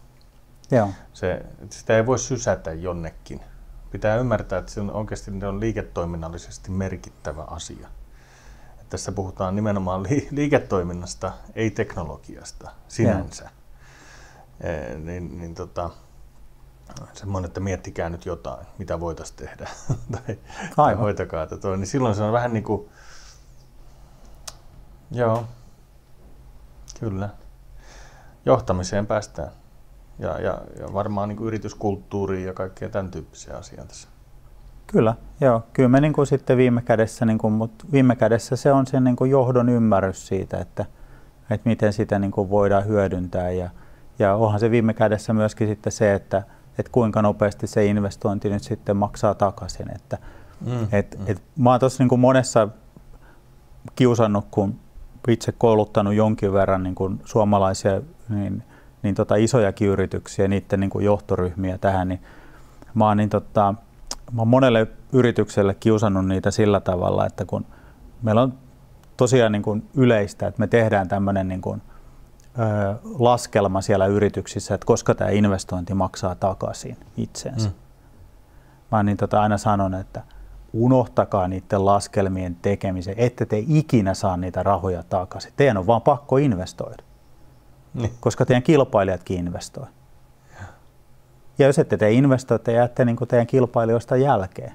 Joo. 0.71 0.89
Se, 1.13 1.45
sitä 1.69 1.97
ei 1.97 2.05
voi 2.05 2.19
sysätä 2.19 2.73
jonnekin 2.73 3.41
pitää 3.91 4.15
ymmärtää, 4.15 4.59
että 4.59 4.71
se 4.71 4.81
on 4.81 4.91
oikeasti 4.91 5.31
se 5.39 5.47
on 5.47 5.59
liiketoiminnallisesti 5.59 6.71
merkittävä 6.71 7.43
asia. 7.43 7.87
Että 8.73 8.85
tässä 8.89 9.11
puhutaan 9.11 9.55
nimenomaan 9.55 10.03
li- 10.03 10.27
liiketoiminnasta, 10.31 11.31
ei 11.55 11.71
teknologiasta 11.71 12.71
sinänsä. 12.87 13.49
E, 14.61 14.97
niin, 14.97 15.39
niin 15.39 15.55
tota, 15.55 15.89
semmoinen, 17.13 17.47
että 17.47 17.59
miettikää 17.59 18.09
nyt 18.09 18.25
jotain, 18.25 18.67
mitä 18.77 18.99
voitaisiin 18.99 19.37
tehdä, 19.37 19.69
tai, 20.11 20.37
tai 20.75 20.93
hoitakaa 20.93 21.47
tätä. 21.47 21.77
Niin 21.77 21.87
silloin 21.87 22.15
se 22.15 22.23
on 22.23 22.33
vähän 22.33 22.53
niin 22.53 22.63
kuin, 22.63 22.89
joo, 25.11 25.45
kyllä, 26.99 27.29
johtamiseen 28.45 29.07
päästään 29.07 29.51
ja, 30.19 30.39
ja, 30.39 30.61
ja 30.79 30.93
varmaan 30.93 31.29
niin 31.29 31.37
kuin 31.37 31.47
yrityskulttuuriin 31.47 32.45
ja 32.45 32.53
kaikkea 32.53 32.89
tämän 32.89 33.11
tyyppisiä 33.11 33.57
asioita 33.57 33.87
tässä. 33.87 34.07
Kyllä, 34.87 35.15
joo. 35.41 35.63
Kyllä 35.73 35.89
me 35.89 36.01
niin 36.01 36.13
kuin 36.13 36.27
sitten 36.27 36.57
viime 36.57 36.81
kädessä, 36.81 37.25
niin 37.25 37.37
kuin, 37.37 37.53
mutta 37.53 37.85
viime 37.91 38.15
kädessä 38.15 38.55
se 38.55 38.71
on 38.71 38.87
sen 38.87 39.03
niin 39.03 39.15
kuin 39.15 39.31
johdon 39.31 39.69
ymmärrys 39.69 40.27
siitä, 40.27 40.57
että, 40.57 40.85
että 41.49 41.69
miten 41.69 41.93
sitä 41.93 42.19
niin 42.19 42.31
kuin 42.31 42.49
voidaan 42.49 42.85
hyödyntää 42.85 43.51
ja, 43.51 43.69
ja 44.19 44.35
onhan 44.35 44.59
se 44.59 44.71
viime 44.71 44.93
kädessä 44.93 45.33
myöskin 45.33 45.67
sitten 45.67 45.91
se, 45.91 46.13
että, 46.13 46.43
että 46.77 46.91
kuinka 46.91 47.21
nopeasti 47.21 47.67
se 47.67 47.85
investointi 47.85 48.49
nyt 48.49 48.63
sitten 48.63 48.97
maksaa 48.97 49.35
takaisin. 49.35 49.95
Että, 49.95 50.17
mm, 50.61 50.87
et, 50.91 51.19
mm. 51.19 51.23
Et, 51.27 51.43
mä 51.57 51.71
oon 51.71 51.79
tuossa 51.79 52.03
niin 52.03 52.19
monessa 52.19 52.67
kiusannut, 53.95 54.45
kun 54.51 54.75
itse 55.27 55.51
kouluttanut 55.51 56.13
jonkin 56.13 56.53
verran 56.53 56.83
niin 56.83 56.95
kuin 56.95 57.21
suomalaisia 57.25 58.01
niin 58.29 58.63
niin 59.03 59.15
tota 59.15 59.35
isojakin 59.35 59.87
yrityksiä, 59.87 60.47
niiden 60.47 60.79
niin 60.79 60.89
kuin 60.89 61.05
johtoryhmiä 61.05 61.77
tähän, 61.77 62.07
niin 62.07 62.21
mä 62.93 63.07
oon, 63.07 63.17
niin 63.17 63.29
tota, 63.29 63.75
mä 64.31 64.41
oon 64.41 64.47
monelle 64.47 64.87
yritykselle 65.13 65.73
kiusannut 65.73 66.25
niitä 66.25 66.51
sillä 66.51 66.79
tavalla, 66.79 67.25
että 67.25 67.45
kun 67.45 67.65
meillä 68.21 68.41
on 68.41 68.53
tosiaan 69.17 69.51
niin 69.51 69.61
kuin 69.61 69.89
yleistä, 69.95 70.47
että 70.47 70.59
me 70.59 70.67
tehdään 70.67 71.07
tämmöinen 71.07 71.47
niin 71.47 71.61
kuin, 71.61 71.81
laskelma 73.19 73.81
siellä 73.81 74.05
yrityksissä, 74.05 74.75
että 74.75 74.85
koska 74.85 75.15
tämä 75.15 75.29
investointi 75.29 75.93
maksaa 75.93 76.35
takaisin 76.35 76.97
itsensä. 77.17 77.69
Mm. 77.69 77.75
Mä 78.91 79.03
niin 79.03 79.17
tota 79.17 79.41
aina 79.41 79.57
sanon, 79.57 79.93
että 79.93 80.21
unohtakaa 80.73 81.47
niiden 81.47 81.85
laskelmien 81.85 82.55
tekemisen, 82.61 83.15
ette 83.17 83.45
te 83.45 83.63
ikinä 83.67 84.13
saa 84.13 84.37
niitä 84.37 84.63
rahoja 84.63 85.03
takaisin. 85.03 85.53
Teidän 85.55 85.77
on 85.77 85.87
vaan 85.87 86.01
pakko 86.01 86.37
investoida 86.37 87.03
niin. 87.93 88.13
koska 88.19 88.45
teidän 88.45 88.63
kilpailijatkin 88.63 89.39
investoi. 89.39 89.85
Ja 91.57 91.67
jos 91.67 91.79
ette 91.79 91.97
te 91.97 92.11
investoi, 92.11 92.59
te 92.59 92.71
jäätte 92.71 93.05
niin 93.05 93.15
kuin 93.15 93.27
teidän 93.27 93.47
kilpailijoista 93.47 94.15
jälkeen. 94.15 94.73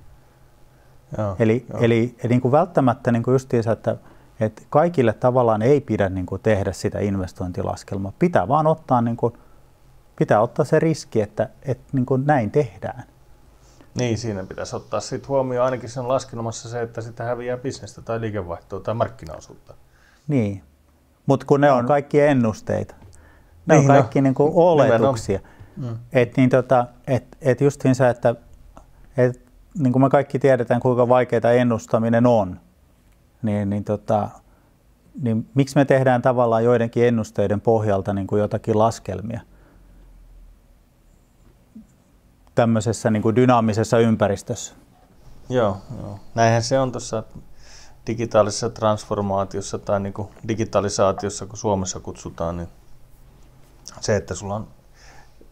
Joo, 1.18 1.36
eli, 1.38 1.66
joo. 1.70 1.80
eli, 1.80 2.16
eli 2.24 2.28
niin 2.28 2.40
kuin 2.40 2.52
välttämättä 2.52 3.12
niin 3.12 3.22
kuin 3.22 3.32
justiinsa, 3.32 3.72
että, 3.72 3.96
että 4.40 4.62
kaikille 4.70 5.12
tavallaan 5.12 5.62
ei 5.62 5.80
pidä 5.80 6.08
niin 6.08 6.26
kuin 6.26 6.42
tehdä 6.42 6.72
sitä 6.72 6.98
investointilaskelmaa. 6.98 8.12
Pitää 8.18 8.48
vaan 8.48 8.66
ottaa, 8.66 9.02
niin 9.02 9.16
kuin, 9.16 9.32
pitää 10.16 10.40
ottaa 10.40 10.64
se 10.64 10.78
riski, 10.78 11.20
että, 11.20 11.48
että 11.62 11.84
niin 11.92 12.06
kuin 12.06 12.26
näin 12.26 12.50
tehdään. 12.50 13.04
Niin, 13.94 14.18
siinä 14.18 14.44
pitäisi 14.44 14.76
ottaa 14.76 15.00
sitten 15.00 15.28
huomioon 15.28 15.64
ainakin 15.64 15.88
sen 15.88 16.08
laskelmassa 16.08 16.68
se, 16.68 16.82
että 16.82 17.00
sitä 17.00 17.24
häviää 17.24 17.56
bisnestä 17.56 18.02
tai 18.02 18.20
liikevaihtoa 18.20 18.80
tai 18.80 18.94
markkinaosuutta. 18.94 19.74
Niin, 20.28 20.62
mutta 21.26 21.46
kun 21.46 21.60
ne 21.60 21.70
on 21.70 21.86
kaikki 21.86 22.20
ennusteita. 22.20 22.94
Ne 23.66 23.74
niin, 23.74 23.90
on 23.90 23.96
no. 23.96 24.00
kaikki 24.00 24.20
no, 24.20 24.22
niin 24.22 24.34
oletuksia. 24.38 25.40
Mm. 25.76 25.98
Että 26.12 26.40
niin 26.40 26.50
tota, 26.50 26.86
et, 27.06 27.24
et 27.40 27.60
justiinsa, 27.60 28.08
että 28.08 28.34
et, 29.16 29.40
niin 29.78 29.92
kuin 29.92 30.02
me 30.02 30.10
kaikki 30.10 30.38
tiedetään, 30.38 30.80
kuinka 30.80 31.08
vaikeaa 31.08 31.52
ennustaminen 31.52 32.26
on, 32.26 32.60
niin, 33.42 33.70
niin, 33.70 33.84
tota, 33.84 34.28
niin 35.22 35.48
miksi 35.54 35.76
me 35.76 35.84
tehdään 35.84 36.22
tavallaan 36.22 36.64
joidenkin 36.64 37.04
ennusteiden 37.04 37.60
pohjalta 37.60 38.14
niin 38.14 38.26
kuin 38.26 38.40
jotakin 38.40 38.78
laskelmia 38.78 39.40
tämmöisessä 42.54 43.10
niin 43.10 43.22
kuin 43.22 43.36
dynaamisessa 43.36 43.98
ympäristössä? 43.98 44.74
Joo, 45.48 45.76
joo. 46.02 46.20
näinhän 46.34 46.62
se 46.62 46.80
on 46.80 46.92
tuossa 46.92 47.22
digitaalisessa 48.06 48.70
transformaatiossa 48.70 49.78
tai 49.78 50.00
niin 50.00 50.12
kuin 50.12 50.28
digitalisaatiossa, 50.48 51.46
kun 51.46 51.58
Suomessa 51.58 52.00
kutsutaan, 52.00 52.56
niin 52.56 52.68
se, 54.00 54.16
että 54.16 54.34
sulla 54.34 54.54
on, 54.54 54.68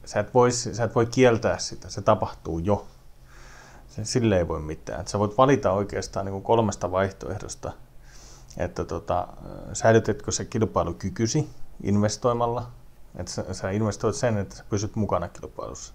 sä 0.05 0.20
et, 0.20 0.35
voi, 0.35 0.53
sä 0.53 0.85
et 0.85 0.94
voi 0.94 1.07
kieltää 1.07 1.59
sitä, 1.59 1.90
se 1.90 2.03
tapahtuu 2.03 2.59
jo. 2.59 2.87
Se, 3.96 4.04
sille 4.04 4.38
ei 4.38 4.48
voi 4.48 4.61
mitään. 4.61 5.00
Et 5.00 5.09
sä 5.09 5.18
voit 5.18 5.38
valita 5.38 5.72
oikeastaan 5.72 6.26
niin 6.26 6.42
kolmesta 6.42 6.90
vaihtoehdosta, 6.90 7.72
että 8.56 8.85
tota, 8.85 9.28
säilytetkö 9.72 10.32
se 10.32 10.44
kilpailukykysi 10.44 11.50
investoimalla, 11.82 12.70
että 13.16 13.32
sä, 13.32 13.54
sä 13.54 13.70
investoit 13.70 14.14
sen, 14.14 14.38
että 14.38 14.56
sä 14.56 14.64
pysyt 14.68 14.96
mukana 14.96 15.28
kilpailussa. 15.28 15.94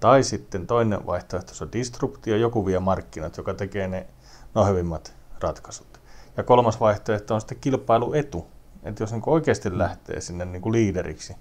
Tai 0.00 0.22
sitten 0.22 0.66
toinen 0.66 1.06
vaihtoehto 1.06 1.52
on 1.60 1.72
disruptio, 1.72 2.36
joku 2.36 2.66
vie 2.66 2.78
markkinat, 2.78 3.36
joka 3.36 3.54
tekee 3.54 3.88
ne 3.88 4.06
nohevimmat 4.54 5.14
ratkaisut. 5.40 6.00
Ja 6.36 6.42
kolmas 6.42 6.80
vaihtoehto 6.80 7.34
on 7.34 7.40
sitten 7.40 7.58
kilpailuetu, 7.60 8.46
että 8.82 9.02
jos 9.02 9.12
niin 9.12 9.22
oikeasti 9.26 9.78
lähtee 9.78 10.20
sinne 10.20 10.44
niin 10.44 10.72
liideriksi, 10.72 11.36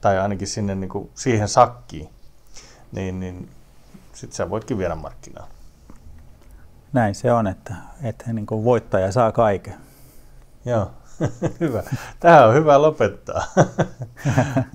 tai 0.00 0.18
ainakin 0.18 0.48
sinne 0.48 0.74
niin 0.74 1.10
siihen 1.14 1.48
sakkiin, 1.48 2.10
niin, 2.92 3.20
niin 3.20 3.50
sitten 4.12 4.36
sä 4.36 4.50
voitkin 4.50 4.78
viedä 4.78 4.94
markkinaa. 4.94 5.48
Näin 6.92 7.14
se 7.14 7.32
on, 7.32 7.46
että, 7.46 7.74
että 8.02 8.32
niin 8.32 8.46
kuin 8.46 8.64
voittaja 8.64 9.12
saa 9.12 9.32
kaiken. 9.32 9.74
Joo, 10.64 10.90
hyvä. 11.60 11.82
Tähän 12.20 12.48
on 12.48 12.54
hyvä 12.54 12.82
lopettaa. 12.82 13.42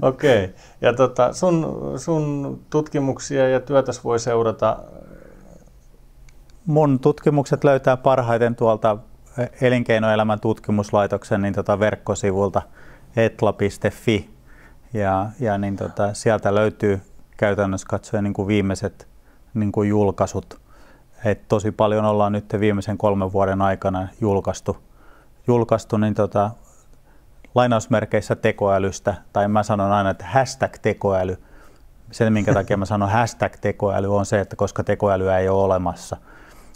Okei. 0.02 0.44
Okay. 0.44 0.56
Ja 0.82 0.94
tota, 0.94 1.34
sun, 1.34 1.94
sun 1.98 2.60
tutkimuksia 2.70 3.50
ja 3.50 3.60
työtäs 3.60 4.04
voi 4.04 4.20
seurata? 4.20 4.78
Mun 6.66 7.00
tutkimukset 7.00 7.64
löytää 7.64 7.98
parhaiten 7.98 8.56
tuolta 8.56 8.98
Elinkeinoelämän 9.62 10.40
tutkimuslaitoksen 10.40 11.42
niin 11.42 11.54
tota 11.54 11.80
verkkosivulta 11.80 12.62
etla.fi 13.16 14.30
ja, 14.94 15.30
ja 15.40 15.58
niin 15.58 15.76
tota, 15.76 16.14
sieltä 16.14 16.56
löytyy 16.56 17.02
käytännössä 17.38 17.88
katsoen 17.90 18.24
niin 18.24 18.34
kuin 18.34 18.48
viimeiset 18.48 19.08
niin 19.56 19.72
kuin 19.72 19.90
julkaisut. 19.90 20.60
Et 21.26 21.48
tosi 21.48 21.72
paljon 21.72 22.06
ollaan 22.06 22.32
nyt 22.32 22.46
viimeisen 22.60 22.98
kolmen 22.98 23.34
vuoden 23.34 23.62
aikana 23.62 24.08
julkaistu, 24.22 24.78
julkaistu 25.48 25.98
niin 25.98 26.14
tota, 26.14 26.52
lainausmerkeissä 27.56 28.36
tekoälystä, 28.36 29.16
tai 29.34 29.48
mä 29.48 29.64
sanon 29.64 29.92
aina, 29.92 30.10
että 30.10 30.26
hashtag 30.26 30.76
tekoäly. 30.82 31.38
Se, 32.12 32.30
minkä 32.30 32.54
takia 32.54 32.78
mä 32.78 32.86
sanon 32.86 33.10
hashtag 33.10 33.54
tekoäly, 33.62 34.16
on 34.16 34.26
se, 34.26 34.40
että 34.40 34.56
koska 34.56 34.84
tekoälyä 34.84 35.40
ei 35.40 35.50
ole 35.50 35.64
olemassa, 35.64 36.18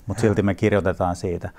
mutta 0.06 0.22
silti 0.22 0.42
me 0.42 0.56
kirjoitetaan 0.56 1.16
siitä. 1.16 1.50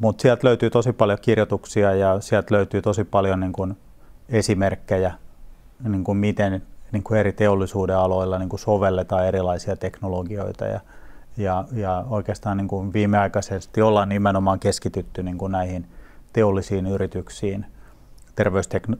Mutta 0.00 0.22
sieltä 0.22 0.46
löytyy 0.46 0.70
tosi 0.70 0.92
paljon 0.92 1.18
kirjoituksia 1.22 1.94
ja 1.94 2.20
sieltä 2.20 2.54
löytyy 2.54 2.82
tosi 2.82 3.04
paljon 3.04 3.40
niin 3.40 3.52
kun, 3.52 3.76
esimerkkejä, 4.28 5.14
niin 5.88 6.04
kuin 6.04 6.18
miten 6.18 6.62
niin 6.92 7.02
kuin 7.02 7.20
eri 7.20 7.32
teollisuuden 7.32 7.96
aloilla 7.96 8.38
niin 8.38 8.48
kuin 8.48 8.60
sovelletaan 8.60 9.26
erilaisia 9.26 9.76
teknologioita 9.76 10.64
ja, 10.64 10.80
ja, 11.36 11.64
ja 11.72 12.04
oikeastaan 12.10 12.56
niin 12.56 12.68
kuin 12.68 12.92
viimeaikaisesti 12.92 13.82
ollaan 13.82 14.08
nimenomaan 14.08 14.60
keskitytty 14.60 15.22
niin 15.22 15.38
kuin 15.38 15.52
näihin 15.52 15.86
teollisiin 16.32 16.86
yrityksiin. 16.86 17.66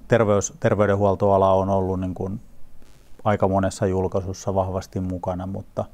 terveys, 0.08 0.52
terveydenhuoltoala 0.60 1.52
on 1.52 1.68
ollut 1.68 2.00
niin 2.00 2.14
kuin 2.14 2.40
aika 3.24 3.48
monessa 3.48 3.86
julkaisussa 3.86 4.54
vahvasti 4.54 5.00
mukana, 5.00 5.46
mutta, 5.46 5.84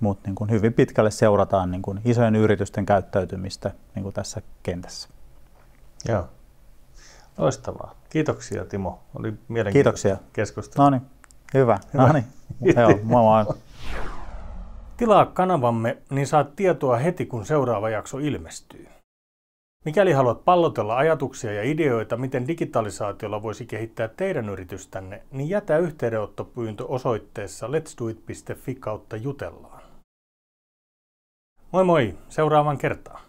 mutta 0.00 0.28
niin 0.28 0.34
kuin 0.34 0.50
hyvin 0.50 0.72
pitkälle 0.72 1.10
seurataan 1.10 1.70
niin 1.70 1.82
kuin 1.82 2.00
isojen 2.04 2.36
yritysten 2.36 2.86
käyttäytymistä 2.86 3.70
niin 3.94 4.02
kuin 4.02 4.12
tässä 4.12 4.42
kentässä. 4.62 5.08
Joo. 6.08 6.28
Loistavaa. 7.38 7.94
Kiitoksia 8.10 8.64
Timo. 8.64 8.98
Oli 9.14 9.34
mielenkiintoista 9.48 10.08
Kiitoksia. 10.08 10.30
keskustelu. 10.32 10.84
No 10.84 10.90
niin, 10.90 11.02
hyvä. 11.54 11.78
hyvä. 11.92 12.06
No 12.06 12.12
niin, 12.12 12.26
joo, 12.76 12.98
moi 13.02 13.22
moi. 13.22 13.54
Tilaa 14.96 15.26
kanavamme, 15.26 15.98
niin 16.10 16.26
saat 16.26 16.56
tietoa 16.56 16.96
heti 16.96 17.26
kun 17.26 17.46
seuraava 17.46 17.90
jakso 17.90 18.18
ilmestyy. 18.18 18.88
Mikäli 19.84 20.12
haluat 20.12 20.44
pallotella 20.44 20.96
ajatuksia 20.96 21.52
ja 21.52 21.62
ideoita, 21.62 22.16
miten 22.16 22.48
digitalisaatiolla 22.48 23.42
voisi 23.42 23.66
kehittää 23.66 24.08
teidän 24.08 24.48
yritystänne, 24.48 25.22
niin 25.30 25.48
jätä 25.48 25.78
yhteydenottopyyntö 25.78 26.84
osoitteessa 26.84 27.70
letsduit.fi 27.70 28.74
kautta 28.74 29.16
jutellaan. 29.16 29.82
Moi 31.72 31.84
moi, 31.84 32.14
seuraavan 32.28 32.78
kertaan. 32.78 33.20